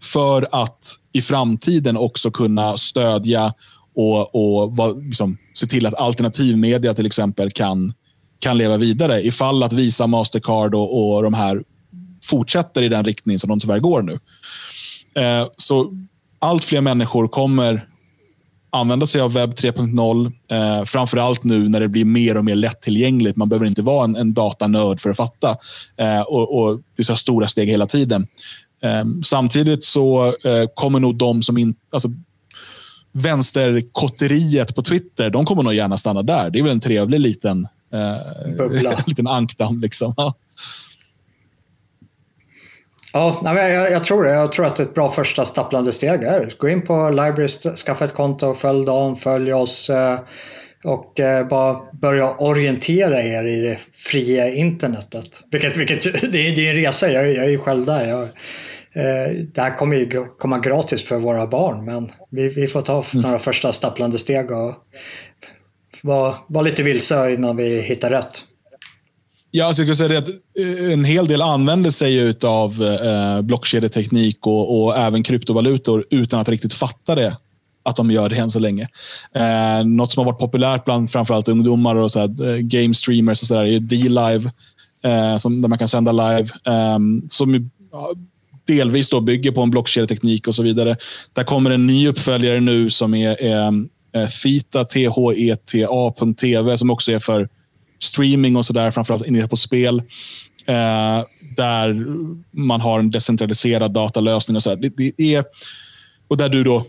[0.00, 3.54] För att i framtiden också kunna stödja
[3.94, 7.94] och, och vad, liksom, se till att alternativmedia till exempel kan,
[8.38, 11.62] kan leva vidare ifall att Visa, Mastercard och, och de här
[12.24, 14.18] fortsätter i den riktning som de tyvärr går nu.
[15.22, 15.92] Eh, så
[16.38, 17.86] allt fler människor kommer
[18.72, 20.32] använda sig av webb 3.0.
[20.48, 23.36] Eh, framför allt nu när det blir mer och mer lättillgängligt.
[23.36, 25.56] Man behöver inte vara en, en datanörd för att fatta.
[25.96, 28.26] Eh, och, och, Det är så stora steg hela tiden.
[28.82, 31.80] Eh, samtidigt så eh, kommer nog de som inte...
[31.92, 32.08] Alltså,
[33.12, 36.50] vänsterkotteriet på Twitter, de kommer nog gärna stanna där.
[36.50, 39.80] Det är väl en trevlig liten, eh, liten ankdamm.
[39.80, 40.14] Liksom.
[40.16, 40.34] Ja.
[43.12, 44.34] Ja, jag, jag, tror det.
[44.34, 48.14] Jag tror att ett bra första stapplande steg är gå in på Library, skaffa ett
[48.14, 50.18] konto, följ Dan, följ oss eh,
[50.84, 55.42] och eh, bara börja orientera er i det fria internetet.
[55.50, 56.02] Vilket, vilket
[56.32, 58.08] det, är, det är en resa, jag, jag är ju själv där.
[58.08, 58.28] Jag,
[58.92, 63.04] Eh, det här kommer ju komma gratis för våra barn men vi, vi får ta
[63.12, 63.22] mm.
[63.22, 64.74] några första stapplande steg och
[66.02, 68.44] vara var lite vilse innan vi hittar rätt.
[69.50, 70.28] Ja, alltså jag skulle säga att
[70.58, 76.48] eh, en hel del använder sig av eh, blockkedjeteknik och, och, även kryptovalutor utan att
[76.48, 77.36] riktigt fatta det
[77.82, 78.88] att de gör det än så länge.
[79.34, 83.42] Eh, något som har varit populärt bland framförallt ungdomar och så här, eh, game streamers
[83.42, 84.50] och så där, är D-Live,
[85.02, 86.48] eh, som, där man kan sända live.
[86.66, 87.70] Eh, som
[88.66, 90.96] delvis då bygger på en blockkedjeteknik och så vidare.
[91.32, 93.66] Där kommer en ny uppföljare nu som är, är
[94.14, 97.48] eh, Theta, T-H-E-T-A.tv som också är för
[97.98, 100.02] streaming och sådär, framförallt inne på spel.
[100.66, 101.24] Eh,
[101.56, 102.06] där
[102.50, 104.74] man har en decentraliserad datalösning och så.
[104.74, 105.44] Det, det, är,
[106.28, 106.86] och där du då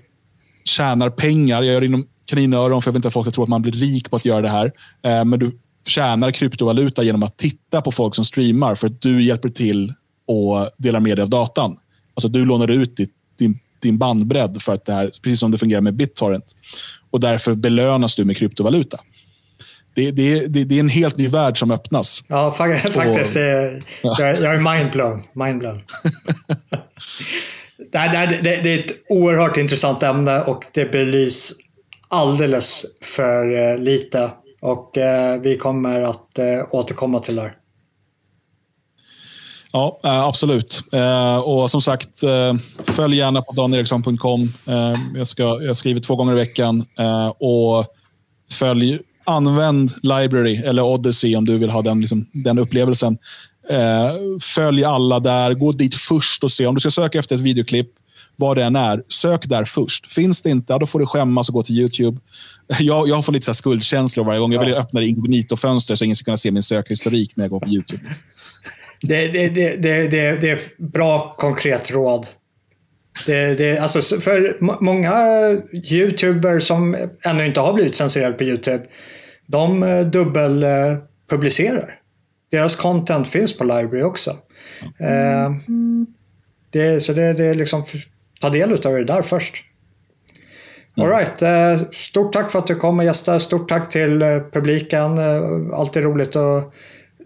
[0.64, 1.62] tjänar pengar.
[1.62, 3.62] Jag gör det inom kaninöron för jag vill inte att folk ska tro att man
[3.62, 4.72] blir rik på att göra det här.
[5.04, 9.24] Eh, men du tjänar kryptovaluta genom att titta på folk som streamar för att du
[9.24, 9.94] hjälper till
[10.28, 11.78] och delar med dig av datan.
[12.14, 15.58] Alltså du lånar ut ditt, din, din bandbredd för att det här, precis som det
[15.58, 16.56] fungerar med BitTorrent.
[17.10, 18.98] Och därför belönas du med kryptovaluta.
[19.94, 22.24] Det, det, det, det är en helt ny värld som öppnas.
[22.28, 22.98] Ja, faktiskt.
[22.98, 23.04] Och,
[24.20, 25.24] jag, jag är mindblown.
[25.34, 25.82] mindblown.
[27.92, 31.54] det, det, det, är ett oerhört intressant ämne och det belys
[32.08, 34.32] alldeles för eh, lite.
[34.62, 37.56] Och eh, vi kommer att eh, återkomma till det här.
[39.72, 40.82] Ja, eh, absolut.
[40.92, 42.10] Eh, och som sagt,
[42.84, 44.54] följ gärna på daneriksson.com.
[45.16, 46.86] Jag, ska, jag skriver två gånger i veckan.
[47.40, 47.86] Och
[48.52, 53.18] följ, använd Library eller Odyssey om du vill ha den, liksom, den upplevelsen.
[53.72, 55.54] Eh, följ alla där.
[55.54, 56.68] Gå dit först och se.
[56.68, 57.88] Om du ska söka efter ett videoklipp,
[58.36, 60.12] vad det än är, sök där först.
[60.12, 62.20] Finns det inte, då får du skämmas och gå till YouTube.
[62.80, 64.54] Jag, jag får lite så skuldkänslor varje gång.
[64.54, 67.60] Jag vill öppna det inkognito-fönster så ingen ska kunna se min sökhistorik när jag går
[67.60, 68.04] på YouTube.
[69.02, 72.28] Det, det, det, det, det, det är bra konkret råd.
[73.26, 75.14] Det, det, alltså för många
[75.92, 78.84] YouTubers som ännu inte har blivit censurerade på YouTube,
[79.48, 82.01] de eh, dubbelpublicerar.
[82.52, 84.32] Deras content finns på Library också.
[85.00, 85.52] Eh,
[86.72, 87.84] det, så det, det är liksom
[88.42, 89.66] ta del av det där först.
[90.98, 91.42] All right.
[91.42, 93.40] Eh, stort tack för att du kom och gästade.
[93.40, 95.18] Stort tack till eh, publiken.
[95.18, 96.74] Eh, alltid roligt att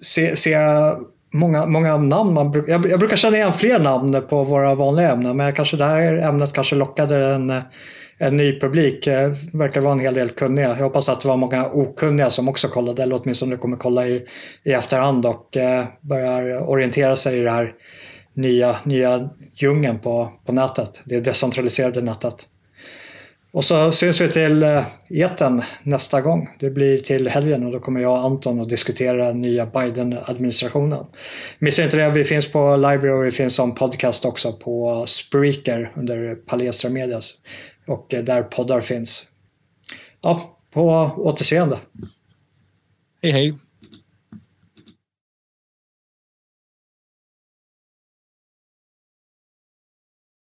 [0.01, 0.57] se, se
[1.33, 2.33] många, många namn.
[2.33, 5.85] Man, jag, jag brukar känna igen fler namn på våra vanliga ämnen men kanske det
[5.85, 7.53] här ämnet kanske lockade en,
[8.17, 9.05] en ny publik.
[9.05, 10.67] Det verkar vara en hel del kunniga.
[10.67, 14.25] Jag hoppas att det var många okunniga som också kollade eller åtminstone kommer kolla i,
[14.63, 17.73] i efterhand och eh, börjar orientera sig i det här
[18.33, 21.01] nya, nya djungeln på, på nätet.
[21.05, 22.47] Det decentraliserade nätet.
[23.55, 26.49] Och så syns vi till eh, eten nästa gång.
[26.59, 31.05] Det blir till helgen och då kommer jag och Anton att diskutera nya Biden-administrationen.
[31.59, 35.91] Missa inte det, vi finns på Library och vi finns som podcast också på Spreaker
[35.95, 37.33] under Palestra Medias.
[37.87, 39.25] Och eh, där poddar finns.
[40.21, 41.79] Ja, på återseende.
[43.21, 43.57] Hej hej.